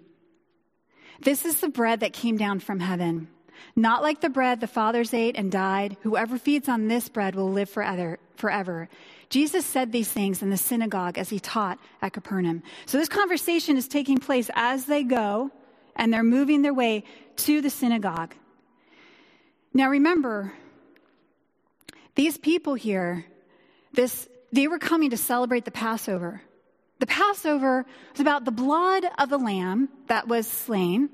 This 1.20 1.44
is 1.44 1.60
the 1.60 1.68
bread 1.68 2.00
that 2.00 2.12
came 2.12 2.36
down 2.36 2.60
from 2.60 2.80
heaven. 2.80 3.28
Not 3.76 4.02
like 4.02 4.20
the 4.20 4.28
bread 4.28 4.60
the 4.60 4.66
fathers 4.66 5.14
ate 5.14 5.36
and 5.36 5.50
died. 5.50 5.96
Whoever 6.02 6.38
feeds 6.38 6.68
on 6.68 6.88
this 6.88 7.08
bread 7.08 7.34
will 7.34 7.50
live 7.50 7.70
forever. 7.70 8.18
forever. 8.36 8.88
Jesus 9.30 9.64
said 9.64 9.90
these 9.90 10.10
things 10.10 10.42
in 10.42 10.50
the 10.50 10.56
synagogue 10.56 11.18
as 11.18 11.28
he 11.28 11.40
taught 11.40 11.78
at 12.02 12.12
Capernaum. 12.12 12.62
So 12.86 12.98
this 12.98 13.08
conversation 13.08 13.76
is 13.76 13.88
taking 13.88 14.18
place 14.18 14.50
as 14.54 14.86
they 14.86 15.02
go 15.02 15.50
and 15.96 16.12
they're 16.12 16.22
moving 16.22 16.62
their 16.62 16.74
way 16.74 17.04
to 17.36 17.60
the 17.60 17.70
synagogue. 17.70 18.34
Now 19.72 19.88
remember, 19.88 20.52
these 22.14 22.38
people 22.38 22.74
here, 22.74 23.24
this, 23.92 24.28
they 24.52 24.68
were 24.68 24.78
coming 24.78 25.10
to 25.10 25.16
celebrate 25.16 25.64
the 25.64 25.70
Passover. 25.70 26.42
The 27.00 27.06
Passover 27.06 27.84
was 28.12 28.20
about 28.20 28.44
the 28.44 28.52
blood 28.52 29.04
of 29.18 29.28
the 29.28 29.38
lamb 29.38 29.88
that 30.06 30.28
was 30.28 30.46
slain, 30.46 31.10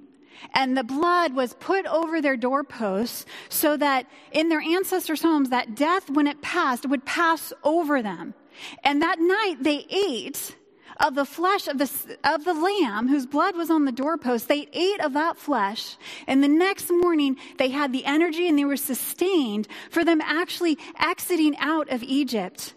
and 0.54 0.76
the 0.76 0.84
blood 0.84 1.34
was 1.34 1.54
put 1.54 1.86
over 1.86 2.20
their 2.20 2.36
doorposts 2.36 3.26
so 3.48 3.76
that 3.76 4.06
in 4.32 4.48
their 4.48 4.60
ancestors' 4.60 5.22
homes, 5.22 5.50
that 5.50 5.74
death, 5.74 6.08
when 6.10 6.26
it 6.26 6.40
passed, 6.42 6.88
would 6.88 7.04
pass 7.04 7.52
over 7.64 8.02
them. 8.02 8.34
And 8.84 9.02
that 9.02 9.18
night 9.20 9.56
they 9.60 9.86
ate 9.90 10.54
of 11.00 11.14
the 11.14 11.24
flesh 11.24 11.66
of 11.66 11.78
the, 11.78 11.90
of 12.24 12.44
the 12.44 12.54
lamb 12.54 13.08
whose 13.08 13.26
blood 13.26 13.56
was 13.56 13.70
on 13.70 13.84
the 13.84 13.92
doorpost. 13.92 14.48
They 14.48 14.68
ate 14.72 15.00
of 15.00 15.14
that 15.14 15.36
flesh. 15.36 15.96
And 16.26 16.44
the 16.44 16.48
next 16.48 16.90
morning 16.90 17.36
they 17.58 17.70
had 17.70 17.92
the 17.92 18.04
energy 18.04 18.46
and 18.46 18.58
they 18.58 18.64
were 18.64 18.76
sustained 18.76 19.66
for 19.90 20.04
them 20.04 20.20
actually 20.20 20.78
exiting 20.98 21.56
out 21.58 21.88
of 21.90 22.02
Egypt 22.02 22.74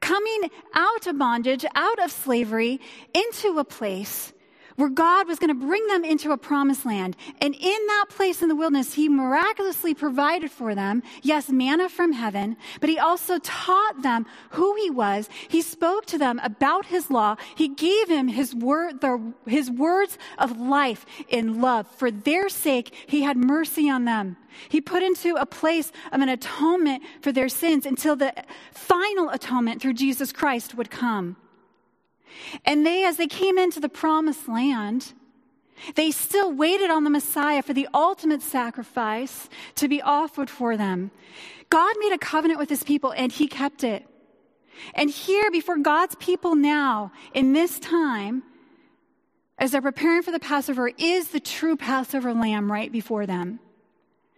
coming 0.00 0.50
out 0.74 1.06
of 1.06 1.18
bondage, 1.18 1.64
out 1.74 1.98
of 2.02 2.10
slavery, 2.10 2.80
into 3.12 3.58
a 3.58 3.64
place 3.64 4.32
where 4.80 4.88
God 4.88 5.28
was 5.28 5.38
going 5.38 5.48
to 5.48 5.66
bring 5.66 5.86
them 5.88 6.04
into 6.04 6.32
a 6.32 6.38
promised 6.38 6.86
land. 6.86 7.14
And 7.42 7.54
in 7.54 7.86
that 7.86 8.06
place 8.08 8.40
in 8.40 8.48
the 8.48 8.56
wilderness, 8.56 8.94
He 8.94 9.10
miraculously 9.10 9.92
provided 9.92 10.50
for 10.50 10.74
them, 10.74 11.02
yes, 11.22 11.50
manna 11.50 11.90
from 11.90 12.12
heaven, 12.12 12.56
but 12.80 12.88
He 12.88 12.98
also 12.98 13.38
taught 13.40 14.00
them 14.02 14.24
who 14.50 14.74
He 14.76 14.88
was. 14.88 15.28
He 15.48 15.60
spoke 15.60 16.06
to 16.06 16.18
them 16.18 16.40
about 16.42 16.86
His 16.86 17.10
law. 17.10 17.36
He 17.54 17.68
gave 17.68 18.08
them 18.08 18.28
His 18.28 18.54
word, 18.54 19.02
the, 19.02 19.34
His 19.46 19.70
words 19.70 20.16
of 20.38 20.58
life 20.58 21.04
in 21.28 21.60
love. 21.60 21.86
For 21.86 22.10
their 22.10 22.48
sake, 22.48 22.94
He 23.06 23.20
had 23.20 23.36
mercy 23.36 23.90
on 23.90 24.06
them. 24.06 24.38
He 24.70 24.80
put 24.80 25.02
into 25.02 25.36
a 25.36 25.44
place 25.44 25.92
of 26.10 26.22
an 26.22 26.30
atonement 26.30 27.02
for 27.20 27.32
their 27.32 27.50
sins 27.50 27.84
until 27.84 28.16
the 28.16 28.32
final 28.72 29.28
atonement 29.28 29.82
through 29.82 29.94
Jesus 29.94 30.32
Christ 30.32 30.74
would 30.74 30.90
come. 30.90 31.36
And 32.64 32.86
they, 32.86 33.04
as 33.04 33.16
they 33.16 33.26
came 33.26 33.58
into 33.58 33.80
the 33.80 33.88
promised 33.88 34.48
land, 34.48 35.12
they 35.94 36.10
still 36.10 36.52
waited 36.52 36.90
on 36.90 37.04
the 37.04 37.10
Messiah 37.10 37.62
for 37.62 37.72
the 37.72 37.88
ultimate 37.94 38.42
sacrifice 38.42 39.48
to 39.76 39.88
be 39.88 40.02
offered 40.02 40.50
for 40.50 40.76
them. 40.76 41.10
God 41.70 41.94
made 42.00 42.12
a 42.12 42.18
covenant 42.18 42.58
with 42.58 42.68
his 42.68 42.82
people 42.82 43.12
and 43.12 43.30
he 43.32 43.46
kept 43.46 43.84
it. 43.84 44.06
And 44.94 45.10
here 45.10 45.50
before 45.50 45.78
God's 45.78 46.14
people 46.16 46.54
now, 46.54 47.12
in 47.34 47.52
this 47.52 47.78
time, 47.78 48.42
as 49.58 49.72
they're 49.72 49.82
preparing 49.82 50.22
for 50.22 50.30
the 50.30 50.40
Passover, 50.40 50.90
is 50.98 51.28
the 51.28 51.40
true 51.40 51.76
Passover 51.76 52.32
lamb 52.32 52.72
right 52.72 52.90
before 52.90 53.26
them. 53.26 53.60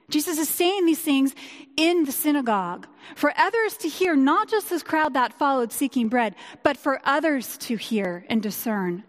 Jesus 0.09 0.38
is 0.38 0.49
saying 0.49 0.87
these 0.87 1.01
things 1.01 1.35
in 1.77 2.05
the 2.05 2.12
synagogue 2.12 2.87
for 3.15 3.33
others 3.37 3.77
to 3.79 3.88
hear, 3.88 4.15
not 4.15 4.49
just 4.49 4.71
this 4.71 4.83
crowd 4.83 5.15
that 5.15 5.38
followed 5.38 5.73
seeking 5.73 6.09
bread, 6.09 6.35
but 6.62 6.77
for 6.77 7.01
others 7.05 7.57
to 7.59 7.77
hear 7.77 8.25
and 8.29 8.43
discern. 8.43 9.05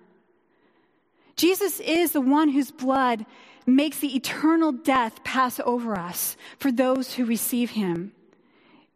Jesus 1.35 1.79
is 1.79 2.11
the 2.11 2.21
one 2.21 2.49
whose 2.49 2.71
blood 2.71 3.25
makes 3.65 3.99
the 3.99 4.15
eternal 4.15 4.71
death 4.71 5.23
pass 5.23 5.59
over 5.65 5.97
us 5.97 6.37
for 6.59 6.71
those 6.71 7.13
who 7.13 7.25
receive 7.25 7.71
him. 7.71 8.11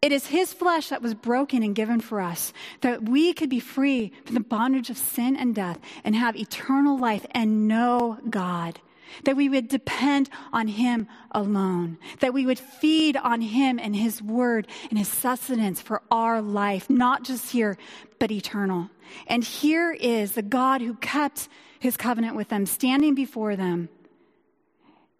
It 0.02 0.12
is 0.12 0.28
his 0.28 0.54
flesh 0.54 0.90
that 0.90 1.02
was 1.02 1.16
broken 1.16 1.64
and 1.64 1.76
given 1.76 2.00
for 2.00 2.22
us, 2.22 2.54
that 2.82 3.10
we 3.10 3.34
could 3.34 3.50
be 3.50 3.60
free 3.60 4.12
from 4.26 4.36
the 4.36 4.40
bondage 4.40 4.90
of 4.90 4.98
sin 4.98 5.36
and 5.36 5.56
death 5.56 5.80
and 6.04 6.16
have 6.16 6.36
eternal 6.36 6.98
life 6.98 7.26
and 7.32 7.68
know 7.68 8.20
God 8.30 8.80
that 9.24 9.36
we 9.36 9.50
would 9.50 9.68
depend 9.68 10.30
on 10.54 10.68
Him 10.68 11.08
alone, 11.32 11.98
that 12.20 12.34
we 12.34 12.46
would 12.46 12.60
feed 12.60 13.18
on 13.18 13.42
Him 13.42 13.80
and 13.80 13.96
His 13.96 14.22
Word 14.22 14.68
and 14.90 14.98
His 14.98 15.08
sustenance 15.08 15.82
for 15.82 16.02
our 16.12 16.42
life, 16.42 16.90
not 16.90 17.24
just 17.24 17.52
here, 17.52 17.78
but 18.20 18.32
eternal. 18.32 18.90
And 19.28 19.44
here 19.44 19.92
is 19.92 20.34
the 20.34 20.42
God 20.42 20.82
who 20.82 20.96
kept 20.96 21.48
His 21.80 21.98
covenant 21.98 22.36
with 22.36 22.50
them, 22.50 22.66
standing 22.66 23.16
before 23.16 23.56
them. 23.56 23.90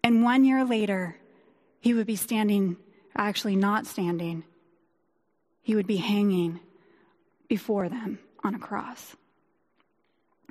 And 0.02 0.22
one 0.22 0.44
year 0.44 0.64
later, 0.64 1.16
He 1.80 1.94
would 1.94 2.06
be 2.06 2.16
standing, 2.16 2.76
actually 3.16 3.56
not 3.56 3.86
standing, 3.86 4.44
He 5.62 5.74
would 5.74 5.86
be 5.86 5.96
hanging 5.96 6.60
before 7.48 7.88
them 7.88 8.18
on 8.44 8.54
a 8.54 8.58
cross, 8.58 9.16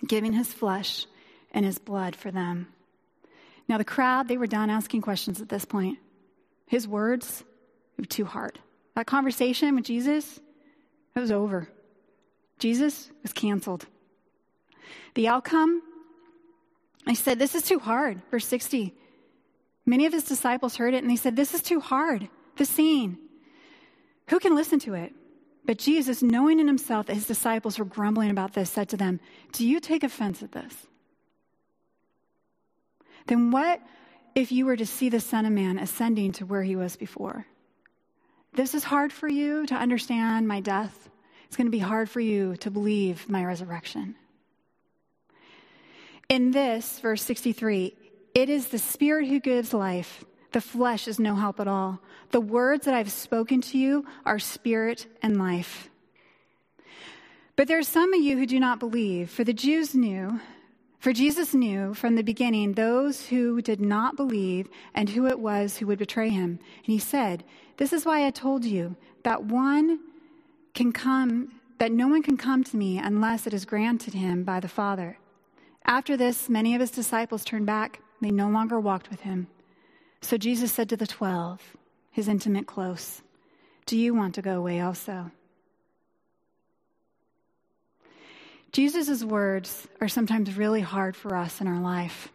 giving 0.05 0.33
His 0.33 0.51
flesh 0.51 1.05
and 1.51 1.65
His 1.65 1.79
blood 1.79 2.15
for 2.15 2.31
them. 2.31 2.67
Now, 3.67 3.77
the 3.77 3.85
crowd, 3.85 4.27
they 4.27 4.37
were 4.37 4.47
done 4.47 4.69
asking 4.69 5.01
questions 5.01 5.41
at 5.41 5.49
this 5.49 5.65
point. 5.65 5.99
His 6.67 6.87
words 6.87 7.43
were 7.97 8.05
too 8.05 8.25
hard. 8.25 8.59
That 8.95 9.07
conversation 9.07 9.75
with 9.75 9.85
Jesus, 9.85 10.39
it 11.15 11.19
was 11.19 11.31
over. 11.31 11.67
Jesus 12.59 13.11
was 13.21 13.33
canceled. 13.33 13.85
The 15.15 15.27
outcome, 15.27 15.81
I 17.05 17.13
said, 17.13 17.39
This 17.39 17.55
is 17.55 17.63
too 17.63 17.79
hard. 17.79 18.21
Verse 18.31 18.45
60. 18.45 18.93
Many 19.85 20.05
of 20.05 20.13
his 20.13 20.25
disciples 20.25 20.75
heard 20.75 20.93
it 20.93 21.03
and 21.03 21.09
they 21.09 21.15
said, 21.15 21.35
This 21.35 21.53
is 21.53 21.61
too 21.61 21.79
hard. 21.79 22.27
The 22.57 22.65
scene. 22.65 23.17
Who 24.29 24.39
can 24.39 24.55
listen 24.55 24.79
to 24.79 24.93
it? 24.93 25.13
But 25.65 25.77
Jesus, 25.77 26.23
knowing 26.23 26.59
in 26.59 26.67
himself 26.67 27.05
that 27.07 27.13
his 27.13 27.27
disciples 27.27 27.77
were 27.77 27.85
grumbling 27.85 28.31
about 28.31 28.53
this, 28.53 28.69
said 28.69 28.89
to 28.89 28.97
them, 28.97 29.19
Do 29.51 29.67
you 29.67 29.79
take 29.79 30.03
offense 30.03 30.41
at 30.41 30.53
this? 30.53 30.87
Then 33.27 33.51
what 33.51 33.81
if 34.35 34.51
you 34.51 34.65
were 34.65 34.77
to 34.77 34.85
see 34.85 35.09
the 35.09 35.19
Son 35.19 35.45
of 35.45 35.51
Man 35.51 35.77
ascending 35.77 36.31
to 36.33 36.45
where 36.45 36.63
he 36.63 36.75
was 36.75 36.95
before? 36.95 37.45
This 38.53 38.73
is 38.73 38.83
hard 38.83 39.13
for 39.13 39.27
you 39.27 39.65
to 39.67 39.75
understand 39.75 40.47
my 40.47 40.61
death. 40.61 41.09
It's 41.45 41.55
going 41.55 41.67
to 41.67 41.71
be 41.71 41.79
hard 41.79 42.09
for 42.09 42.19
you 42.19 42.55
to 42.57 42.71
believe 42.71 43.29
my 43.29 43.45
resurrection. 43.45 44.15
In 46.29 46.51
this, 46.51 46.99
verse 46.99 47.21
63, 47.23 47.95
it 48.33 48.49
is 48.49 48.67
the 48.67 48.79
Spirit 48.79 49.27
who 49.27 49.39
gives 49.39 49.73
life. 49.73 50.25
The 50.51 50.61
flesh 50.61 51.07
is 51.07 51.19
no 51.19 51.35
help 51.35 51.59
at 51.59 51.67
all. 51.67 51.99
The 52.31 52.41
words 52.41 52.85
that 52.85 52.93
I've 52.93 53.11
spoken 53.11 53.61
to 53.61 53.77
you 53.77 54.05
are 54.25 54.39
spirit 54.39 55.05
and 55.21 55.37
life. 55.37 55.89
But 57.55 57.67
there 57.67 57.77
are 57.77 57.83
some 57.83 58.13
of 58.13 58.21
you 58.21 58.37
who 58.37 58.45
do 58.45 58.59
not 58.59 58.79
believe, 58.79 59.29
for 59.29 59.43
the 59.43 59.53
Jews 59.53 59.95
knew 59.95 60.39
For 60.99 61.13
Jesus 61.13 61.53
knew 61.53 61.93
from 61.93 62.15
the 62.15 62.23
beginning 62.23 62.73
those 62.73 63.27
who 63.27 63.61
did 63.61 63.79
not 63.79 64.15
believe 64.15 64.67
and 64.93 65.09
who 65.09 65.27
it 65.27 65.39
was 65.39 65.77
who 65.77 65.87
would 65.87 65.99
betray 65.99 66.29
him. 66.29 66.59
And 66.77 66.85
he 66.85 66.99
said, 66.99 67.43
This 67.77 67.93
is 67.93 68.05
why 68.05 68.25
I 68.25 68.31
told 68.31 68.65
you 68.65 68.95
that 69.23 69.43
one 69.43 69.99
can 70.73 70.91
come, 70.91 71.59
that 71.77 71.91
no 71.91 72.07
one 72.07 72.23
can 72.23 72.37
come 72.37 72.63
to 72.63 72.77
me 72.77 72.97
unless 72.97 73.45
it 73.45 73.53
is 73.53 73.65
granted 73.65 74.13
him 74.13 74.43
by 74.43 74.59
the 74.59 74.67
Father. 74.67 75.17
After 75.85 76.17
this, 76.17 76.49
many 76.49 76.73
of 76.73 76.81
his 76.81 76.91
disciples 76.91 77.45
turned 77.45 77.65
back. 77.65 78.01
They 78.21 78.31
no 78.31 78.49
longer 78.49 78.79
walked 78.79 79.09
with 79.09 79.21
him. 79.21 79.47
So 80.21 80.37
Jesus 80.37 80.71
said 80.71 80.89
to 80.89 80.97
the 80.97 81.07
twelve, 81.07 81.61
his 82.11 82.27
intimate 82.27 82.65
close, 82.65 83.21
Do 83.85 83.95
you 83.95 84.15
want 84.15 84.33
to 84.35 84.41
go 84.41 84.57
away 84.57 84.81
also? 84.81 85.31
Jesus' 88.71 89.23
words 89.23 89.87
are 90.01 90.07
sometimes 90.07 90.55
really 90.57 90.81
hard 90.81 91.15
for 91.15 91.35
us 91.35 91.61
in 91.61 91.67
our 91.67 91.79
life. 91.79 92.29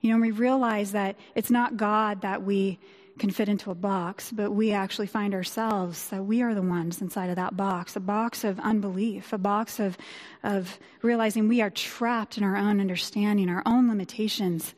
You 0.00 0.12
know, 0.12 0.20
we 0.20 0.30
realize 0.30 0.92
that 0.92 1.16
it's 1.34 1.50
not 1.50 1.76
God 1.76 2.22
that 2.22 2.42
we 2.42 2.78
can 3.18 3.30
fit 3.30 3.48
into 3.48 3.70
a 3.70 3.74
box, 3.74 4.30
but 4.30 4.52
we 4.52 4.72
actually 4.72 5.08
find 5.08 5.34
ourselves 5.34 6.08
that 6.10 6.24
we 6.24 6.40
are 6.40 6.54
the 6.54 6.62
ones 6.62 7.02
inside 7.02 7.30
of 7.30 7.36
that 7.36 7.56
box 7.56 7.96
a 7.96 8.00
box 8.00 8.44
of 8.44 8.60
unbelief, 8.60 9.32
a 9.32 9.38
box 9.38 9.80
of, 9.80 9.98
of 10.44 10.78
realizing 11.02 11.48
we 11.48 11.60
are 11.60 11.70
trapped 11.70 12.38
in 12.38 12.44
our 12.44 12.56
own 12.56 12.80
understanding, 12.80 13.48
our 13.48 13.62
own 13.66 13.88
limitations. 13.88 14.74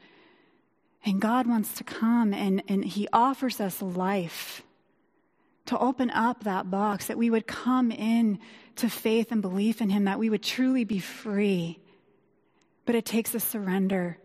And 1.05 1.21
God 1.21 1.47
wants 1.47 1.75
to 1.75 1.85
come 1.85 2.33
and, 2.33 2.63
and 2.67 2.85
He 2.85 3.09
offers 3.13 3.61
us 3.61 3.81
life 3.83 4.63
to 5.67 5.79
open 5.79 6.11
up 6.11 6.45
that 6.45 6.71
box, 6.71 7.07
that 7.07 7.19
we 7.19 7.31
would 7.31 7.47
come 7.47 7.91
in 7.91 8.39
to 8.77 8.89
faith 8.89 9.31
and 9.31 9.43
belief 9.43 9.81
in 9.81 9.91
Him, 9.91 10.05
that 10.05 10.19
we 10.19 10.31
would 10.31 10.43
truly 10.43 10.85
be 10.85 10.99
free. 10.99 11.79
But 12.87 12.95
it 12.95 13.05
takes 13.05 13.35
a 13.35 13.41
surrender, 13.41 14.19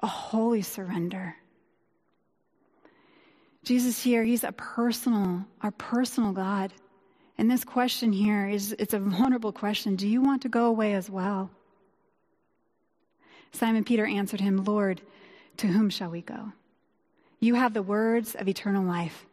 a 0.00 0.06
holy 0.06 0.62
surrender. 0.62 1.34
Jesus 3.64 4.02
here, 4.02 4.22
He's 4.22 4.44
a 4.44 4.52
personal, 4.52 5.44
our 5.60 5.70
personal 5.70 6.32
God. 6.32 6.72
And 7.38 7.50
this 7.50 7.64
question 7.64 8.12
here 8.12 8.46
is 8.48 8.74
it's 8.78 8.94
a 8.94 8.98
vulnerable 8.98 9.52
question. 9.52 9.96
Do 9.96 10.06
you 10.06 10.20
want 10.20 10.42
to 10.42 10.48
go 10.48 10.66
away 10.66 10.94
as 10.94 11.08
well? 11.08 11.50
Simon 13.52 13.84
Peter 13.84 14.06
answered 14.06 14.40
him, 14.40 14.64
Lord, 14.64 15.02
to 15.58 15.66
whom 15.66 15.90
shall 15.90 16.10
we 16.10 16.22
go? 16.22 16.52
You 17.38 17.54
have 17.54 17.74
the 17.74 17.82
words 17.82 18.34
of 18.34 18.48
eternal 18.48 18.84
life, 18.84 19.26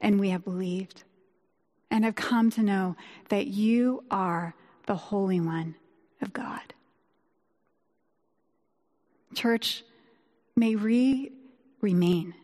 and 0.00 0.18
we 0.18 0.30
have 0.30 0.44
believed 0.44 1.04
and 1.90 2.04
have 2.04 2.14
come 2.14 2.50
to 2.50 2.62
know 2.62 2.96
that 3.28 3.46
you 3.46 4.04
are 4.10 4.54
the 4.86 4.94
Holy 4.94 5.40
One 5.40 5.74
of 6.20 6.32
God. 6.32 6.74
Church, 9.34 9.84
may 10.56 10.76
we 10.76 11.32
remain. 11.80 12.34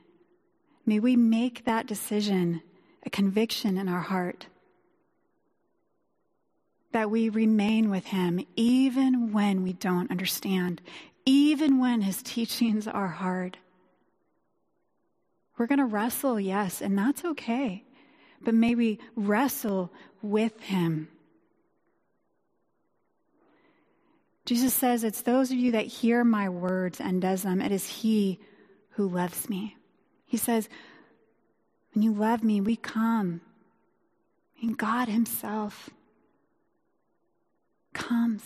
May 0.85 1.01
we 1.01 1.17
make 1.17 1.65
that 1.65 1.87
decision 1.87 2.63
a 3.05 3.11
conviction 3.11 3.77
in 3.77 3.89
our 3.89 4.01
heart 4.01 4.47
that 6.93 7.11
we 7.11 7.29
remain 7.29 7.91
with 7.91 8.07
Him 8.07 8.47
even 8.57 9.33
when 9.33 9.63
we 9.63 9.73
don't 9.73 10.11
understand, 10.11 10.81
even 11.25 11.79
when 11.79 12.03
His 12.03 12.23
teachings 12.23 12.87
are 12.89 13.09
hard. 13.09 13.59
We're 15.59 15.67
going 15.67 15.79
to 15.79 15.85
wrestle, 15.87 16.39
yes, 16.39 16.81
and 16.83 16.99
that's 16.99 17.25
okay 17.25 17.87
but 18.47 18.55
may 18.55 18.75
we 18.75 18.99
wrestle 19.15 19.93
with 20.23 20.59
him. 20.61 21.09
Jesus 24.45 24.73
says, 24.73 25.03
It's 25.03 25.23
those 25.23 25.51
of 25.51 25.57
you 25.57 25.73
that 25.73 25.87
hear 25.87 26.23
my 26.23 26.49
words 26.49 27.01
and 27.01 27.21
does 27.21 27.43
them. 27.43 27.61
It 27.61 27.73
is 27.73 27.89
he 27.89 28.39
who 28.91 29.09
loves 29.09 29.49
me. 29.49 29.77
He 30.25 30.37
says, 30.37 30.69
When 31.93 32.03
you 32.03 32.13
love 32.13 32.45
me, 32.45 32.61
we 32.61 32.77
come. 32.77 33.41
And 34.63 34.79
God 34.79 35.09
Himself 35.09 35.91
comes 37.93 38.43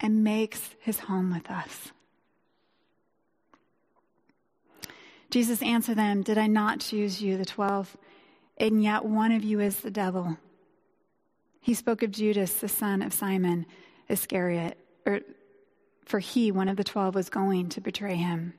and 0.00 0.24
makes 0.24 0.70
His 0.80 0.98
home 0.98 1.32
with 1.32 1.48
us. 1.50 1.92
Jesus 5.36 5.60
answered 5.60 5.98
them, 5.98 6.22
Did 6.22 6.38
I 6.38 6.46
not 6.46 6.80
choose 6.80 7.20
you, 7.20 7.36
the 7.36 7.44
twelve? 7.44 7.94
and 8.56 8.82
yet 8.82 9.04
one 9.04 9.32
of 9.32 9.44
you 9.44 9.60
is 9.60 9.80
the 9.80 9.90
devil. 9.90 10.38
He 11.60 11.74
spoke 11.74 12.02
of 12.02 12.10
Judas, 12.10 12.54
the 12.54 12.68
son 12.68 13.02
of 13.02 13.12
Simon 13.12 13.66
Iscariot, 14.08 14.78
or, 15.04 15.20
for 16.06 16.20
he, 16.20 16.50
one 16.50 16.70
of 16.70 16.78
the 16.78 16.84
twelve, 16.84 17.14
was 17.14 17.28
going 17.28 17.68
to 17.68 17.82
betray 17.82 18.14
him. 18.14 18.54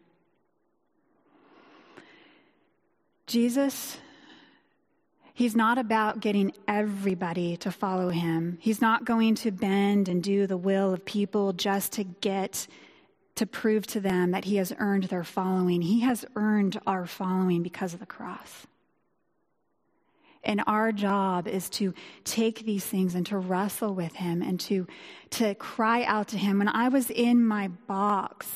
Jesus, 3.25 3.97
he's 5.33 5.55
not 5.55 5.79
about 5.79 6.19
getting 6.19 6.51
everybody 6.67 7.57
to 7.57 7.71
follow 7.71 8.09
him. 8.09 8.59
He's 8.61 8.81
not 8.81 9.03
going 9.03 9.33
to 9.33 9.49
bend 9.49 10.07
and 10.07 10.21
do 10.21 10.45
the 10.45 10.57
will 10.57 10.93
of 10.93 11.03
people 11.05 11.53
just 11.53 11.93
to 11.93 12.03
get 12.03 12.67
to 13.37 13.45
prove 13.45 13.87
to 13.87 13.99
them 13.99 14.31
that 14.31 14.45
he 14.45 14.57
has 14.57 14.73
earned 14.77 15.05
their 15.05 15.23
following. 15.23 15.81
He 15.81 16.01
has 16.01 16.25
earned 16.35 16.79
our 16.85 17.05
following 17.05 17.63
because 17.63 17.93
of 17.93 17.99
the 17.99 18.05
cross. 18.05 18.67
And 20.43 20.61
our 20.67 20.91
job 20.91 21.47
is 21.47 21.69
to 21.71 21.93
take 22.23 22.65
these 22.65 22.85
things 22.85 23.15
and 23.15 23.25
to 23.27 23.37
wrestle 23.37 23.93
with 23.93 24.15
Him 24.15 24.41
and 24.41 24.59
to, 24.61 24.87
to 25.31 25.55
cry 25.55 26.03
out 26.03 26.29
to 26.29 26.37
Him. 26.37 26.59
When 26.59 26.69
I 26.69 26.87
was 26.87 27.09
in 27.09 27.45
my 27.45 27.67
box, 27.67 28.47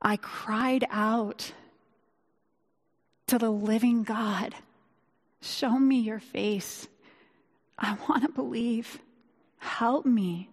I 0.00 0.16
cried 0.16 0.86
out 0.90 1.52
to 3.26 3.38
the 3.38 3.50
living 3.50 4.04
God 4.04 4.54
Show 5.40 5.78
me 5.78 6.00
your 6.00 6.18
face. 6.18 6.88
I 7.78 7.96
want 8.08 8.24
to 8.24 8.28
believe. 8.28 8.98
Help 9.58 10.04
me. 10.04 10.50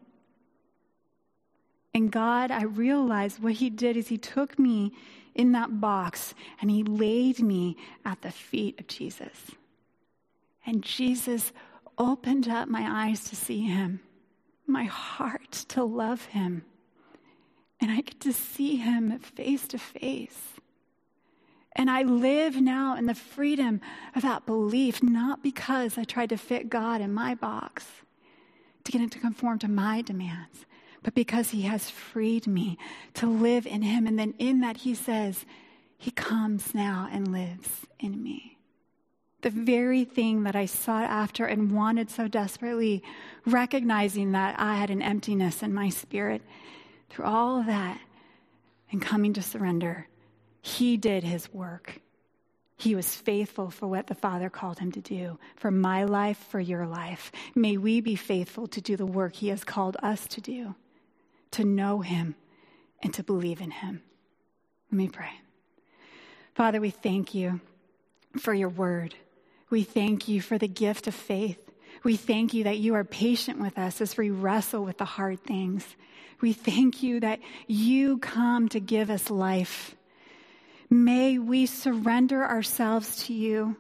And 1.95 2.11
God, 2.11 2.51
I 2.51 2.63
realized 2.63 3.41
what 3.41 3.53
He 3.53 3.71
did 3.71 3.97
is 3.97 4.09
He 4.09 4.19
took 4.19 4.59
me 4.59 4.91
in 5.35 5.51
that 5.51 5.81
box 5.81 6.33
and 6.61 6.71
he 6.71 6.81
laid 6.83 7.41
me 7.41 7.75
at 8.05 8.21
the 8.21 8.31
feet 8.31 8.79
of 8.79 8.87
Jesus. 8.87 9.51
And 10.65 10.81
Jesus 10.81 11.51
opened 11.97 12.47
up 12.47 12.69
my 12.69 13.07
eyes 13.07 13.25
to 13.25 13.35
see 13.35 13.61
him, 13.61 13.99
my 14.65 14.85
heart 14.85 15.51
to 15.69 15.83
love 15.83 16.25
him. 16.25 16.63
And 17.79 17.91
I 17.91 17.97
get 18.01 18.21
to 18.21 18.33
see 18.33 18.77
him 18.77 19.19
face 19.19 19.67
to 19.67 19.77
face. 19.77 20.53
And 21.73 21.91
I 21.91 22.03
live 22.03 22.61
now 22.61 22.95
in 22.95 23.05
the 23.05 23.13
freedom 23.13 23.81
of 24.15 24.21
that 24.21 24.45
belief, 24.45 25.03
not 25.03 25.43
because 25.43 25.97
I 25.97 26.05
tried 26.05 26.29
to 26.29 26.37
fit 26.37 26.69
God 26.69 27.01
in 27.01 27.13
my 27.13 27.35
box 27.35 27.85
to 28.85 28.91
get 28.93 29.01
him 29.01 29.09
to 29.09 29.19
conform 29.19 29.59
to 29.59 29.67
my 29.67 30.01
demands, 30.01 30.65
but 31.05 31.13
because 31.13 31.51
he 31.51 31.61
has 31.61 31.87
freed 31.87 32.47
me 32.47 32.79
to 33.13 33.27
live 33.27 33.67
in 33.67 33.83
him. 33.83 34.07
And 34.07 34.17
then 34.17 34.33
in 34.39 34.61
that, 34.61 34.77
he 34.77 34.95
says, 34.95 35.45
he 35.99 36.09
comes 36.09 36.73
now 36.73 37.07
and 37.11 37.31
lives 37.31 37.69
in 37.99 38.23
me. 38.23 38.57
The 39.41 39.51
very 39.51 40.03
thing 40.03 40.45
that 40.45 40.55
I 40.55 40.65
sought 40.65 41.03
after 41.03 41.45
and 41.45 41.71
wanted 41.71 42.09
so 42.09 42.27
desperately, 42.27 43.03
recognizing 43.45 44.31
that 44.31 44.59
I 44.59 44.77
had 44.77 44.89
an 44.89 45.03
emptiness 45.03 45.61
in 45.61 45.75
my 45.75 45.89
spirit. 45.89 46.41
Through 47.11 47.25
all 47.25 47.59
of 47.59 47.67
that 47.67 48.01
and 48.91 48.99
coming 48.99 49.33
to 49.33 49.43
surrender, 49.43 50.07
he 50.63 50.97
did 50.97 51.23
his 51.23 51.53
work. 51.53 52.01
He 52.77 52.95
was 52.95 53.13
faithful 53.13 53.69
for 53.69 53.85
what 53.85 54.07
the 54.07 54.15
Father 54.15 54.49
called 54.49 54.79
him 54.79 54.91
to 54.93 55.01
do, 55.01 55.37
for 55.55 55.69
my 55.69 56.05
life, 56.05 56.43
for 56.49 56.59
your 56.59 56.87
life. 56.87 57.31
May 57.53 57.77
we 57.77 58.01
be 58.01 58.15
faithful 58.15 58.65
to 58.69 58.81
do 58.81 58.97
the 58.97 59.05
work 59.05 59.35
he 59.35 59.49
has 59.49 59.63
called 59.63 59.97
us 60.01 60.25
to 60.29 60.41
do 60.41 60.73
to 61.51 61.63
know 61.63 62.01
him 62.01 62.35
and 63.01 63.13
to 63.13 63.23
believe 63.23 63.61
in 63.61 63.71
him. 63.71 64.01
Let 64.91 64.97
me 64.97 65.07
pray. 65.09 65.31
Father, 66.53 66.79
we 66.79 66.89
thank 66.89 67.33
you 67.33 67.59
for 68.37 68.53
your 68.53 68.69
word. 68.69 69.15
We 69.69 69.83
thank 69.83 70.27
you 70.27 70.41
for 70.41 70.57
the 70.57 70.67
gift 70.67 71.07
of 71.07 71.15
faith. 71.15 71.59
We 72.03 72.15
thank 72.15 72.53
you 72.53 72.65
that 72.65 72.77
you 72.77 72.95
are 72.95 73.03
patient 73.03 73.59
with 73.59 73.77
us 73.77 73.99
as 73.99 74.15
we 74.15 74.29
wrestle 74.29 74.83
with 74.83 74.97
the 74.97 75.05
hard 75.05 75.43
things. 75.43 75.85
We 76.41 76.53
thank 76.53 77.01
you 77.01 77.19
that 77.21 77.39
you 77.67 78.19
come 78.19 78.69
to 78.69 78.79
give 78.79 79.09
us 79.09 79.29
life. 79.29 79.95
May 80.89 81.39
we 81.39 81.65
surrender 81.65 82.45
ourselves 82.45 83.25
to 83.25 83.33
you. 83.33 83.77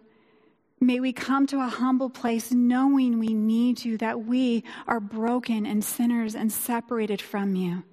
May 0.79 0.99
we 0.99 1.13
come 1.13 1.47
to 1.47 1.61
a 1.61 1.67
humble 1.67 2.09
place 2.09 2.51
knowing 2.51 3.19
we 3.19 3.33
need 3.33 3.83
you, 3.85 3.97
that 3.97 4.25
we 4.25 4.63
are 4.87 4.99
broken 4.99 5.65
and 5.65 5.83
sinners 5.83 6.35
and 6.35 6.51
separated 6.51 7.21
from 7.21 7.55
you. 7.55 7.83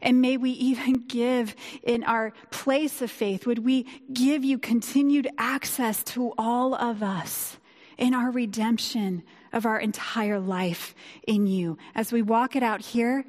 And 0.00 0.20
may 0.20 0.36
we 0.36 0.50
even 0.50 0.92
give 1.08 1.54
in 1.82 2.02
our 2.04 2.32
place 2.50 3.00
of 3.02 3.10
faith, 3.10 3.46
would 3.46 3.60
we 3.64 3.86
give 4.12 4.44
you 4.44 4.58
continued 4.58 5.28
access 5.38 6.02
to 6.04 6.32
all 6.36 6.74
of 6.74 7.02
us 7.02 7.58
in 7.98 8.14
our 8.14 8.30
redemption 8.30 9.22
of 9.52 9.66
our 9.66 9.78
entire 9.78 10.40
life 10.40 10.94
in 11.26 11.46
you. 11.46 11.78
As 11.94 12.10
we 12.10 12.22
walk 12.22 12.56
it 12.56 12.62
out 12.62 12.80
here, 12.80 13.24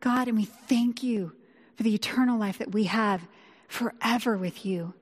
God, 0.00 0.28
and 0.28 0.36
we 0.36 0.44
thank 0.44 1.02
you 1.02 1.32
for 1.76 1.82
the 1.82 1.94
eternal 1.94 2.38
life 2.38 2.58
that 2.58 2.72
we 2.72 2.84
have 2.84 3.26
forever 3.68 4.36
with 4.36 4.64
you. 4.64 4.94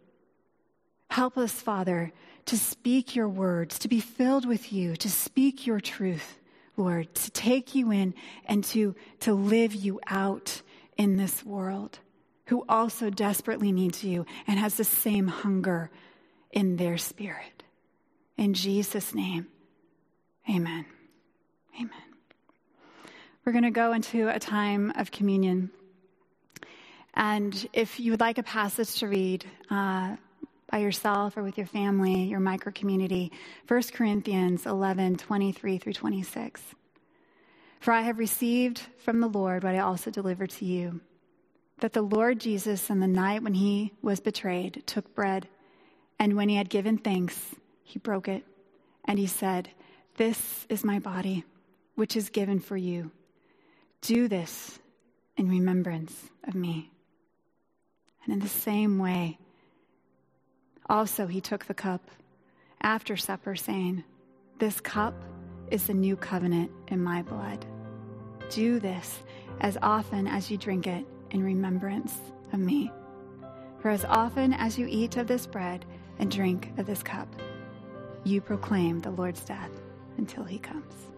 Help 1.10 1.36
us, 1.36 1.52
Father, 1.52 2.12
to 2.46 2.58
speak 2.58 3.14
your 3.14 3.28
words, 3.28 3.78
to 3.80 3.88
be 3.88 4.00
filled 4.00 4.46
with 4.46 4.72
you, 4.72 4.96
to 4.96 5.10
speak 5.10 5.66
your 5.66 5.80
truth, 5.80 6.38
Lord, 6.76 7.14
to 7.14 7.30
take 7.30 7.74
you 7.74 7.90
in 7.92 8.14
and 8.46 8.64
to, 8.64 8.94
to 9.20 9.34
live 9.34 9.74
you 9.74 10.00
out 10.06 10.62
in 10.96 11.16
this 11.16 11.44
world 11.44 11.98
who 12.46 12.64
also 12.68 13.10
desperately 13.10 13.72
needs 13.72 14.02
you 14.04 14.26
and 14.46 14.58
has 14.58 14.74
the 14.74 14.84
same 14.84 15.26
hunger 15.26 15.90
in 16.50 16.76
their 16.76 16.98
spirit. 16.98 17.62
In 18.36 18.54
Jesus' 18.54 19.14
name, 19.14 19.46
amen. 20.48 20.84
Amen. 21.76 21.90
We're 23.44 23.52
going 23.52 23.64
to 23.64 23.70
go 23.70 23.92
into 23.92 24.28
a 24.28 24.38
time 24.38 24.92
of 24.96 25.10
communion. 25.10 25.70
And 27.14 27.68
if 27.72 27.98
you 27.98 28.10
would 28.12 28.20
like 28.20 28.38
a 28.38 28.42
passage 28.42 28.96
to 29.00 29.08
read 29.08 29.44
uh, 29.70 30.16
by 30.72 30.78
yourself 30.78 31.36
or 31.36 31.42
with 31.42 31.58
your 31.58 31.66
family, 31.66 32.24
your 32.24 32.40
micro 32.40 32.72
community, 32.72 33.30
1 33.68 33.82
Corinthians 33.92 34.64
11 34.64 35.16
23 35.16 35.78
through 35.78 35.92
26. 35.92 36.62
For 37.78 37.92
I 37.92 38.00
have 38.00 38.18
received 38.18 38.80
from 39.04 39.20
the 39.20 39.28
Lord 39.28 39.62
what 39.62 39.74
I 39.74 39.80
also 39.80 40.10
delivered 40.10 40.50
to 40.50 40.64
you 40.64 41.00
that 41.80 41.92
the 41.92 42.02
Lord 42.02 42.38
Jesus, 42.38 42.90
on 42.90 43.00
the 43.00 43.08
night 43.08 43.42
when 43.42 43.54
he 43.54 43.92
was 44.02 44.20
betrayed, 44.20 44.84
took 44.86 45.14
bread, 45.16 45.48
and 46.18 46.36
when 46.36 46.48
he 46.48 46.54
had 46.54 46.70
given 46.70 46.96
thanks, 46.96 47.56
he 47.82 47.98
broke 47.98 48.28
it, 48.28 48.44
and 49.04 49.18
he 49.18 49.26
said, 49.26 49.68
This 50.16 50.64
is 50.68 50.84
my 50.84 51.00
body, 51.00 51.44
which 51.96 52.16
is 52.16 52.30
given 52.30 52.60
for 52.60 52.76
you. 52.76 53.10
Do 54.00 54.28
this 54.28 54.78
in 55.36 55.50
remembrance 55.50 56.30
of 56.44 56.54
me. 56.54 56.92
And 58.24 58.32
in 58.32 58.38
the 58.38 58.48
same 58.48 58.98
way, 58.98 59.38
also 60.88 61.26
he 61.26 61.40
took 61.40 61.66
the 61.66 61.74
cup 61.74 62.10
after 62.80 63.16
supper, 63.16 63.56
saying, 63.56 64.04
This 64.58 64.80
cup 64.80 65.14
is 65.70 65.86
the 65.86 65.94
new 65.94 66.16
covenant 66.16 66.70
in 66.88 67.02
my 67.02 67.22
blood. 67.22 67.64
Do 68.50 68.78
this 68.78 69.22
as 69.60 69.78
often 69.82 70.26
as 70.26 70.50
you 70.50 70.56
drink 70.56 70.86
it 70.86 71.06
in 71.30 71.42
remembrance 71.42 72.18
of 72.52 72.60
me. 72.60 72.90
For 73.80 73.90
as 73.90 74.04
often 74.04 74.52
as 74.52 74.78
you 74.78 74.86
eat 74.88 75.16
of 75.16 75.26
this 75.26 75.46
bread 75.46 75.84
and 76.18 76.30
drink 76.30 76.72
of 76.76 76.86
this 76.86 77.02
cup, 77.02 77.28
you 78.24 78.40
proclaim 78.40 79.00
the 79.00 79.10
Lord's 79.10 79.44
death 79.44 79.70
until 80.18 80.44
he 80.44 80.58
comes. 80.58 81.11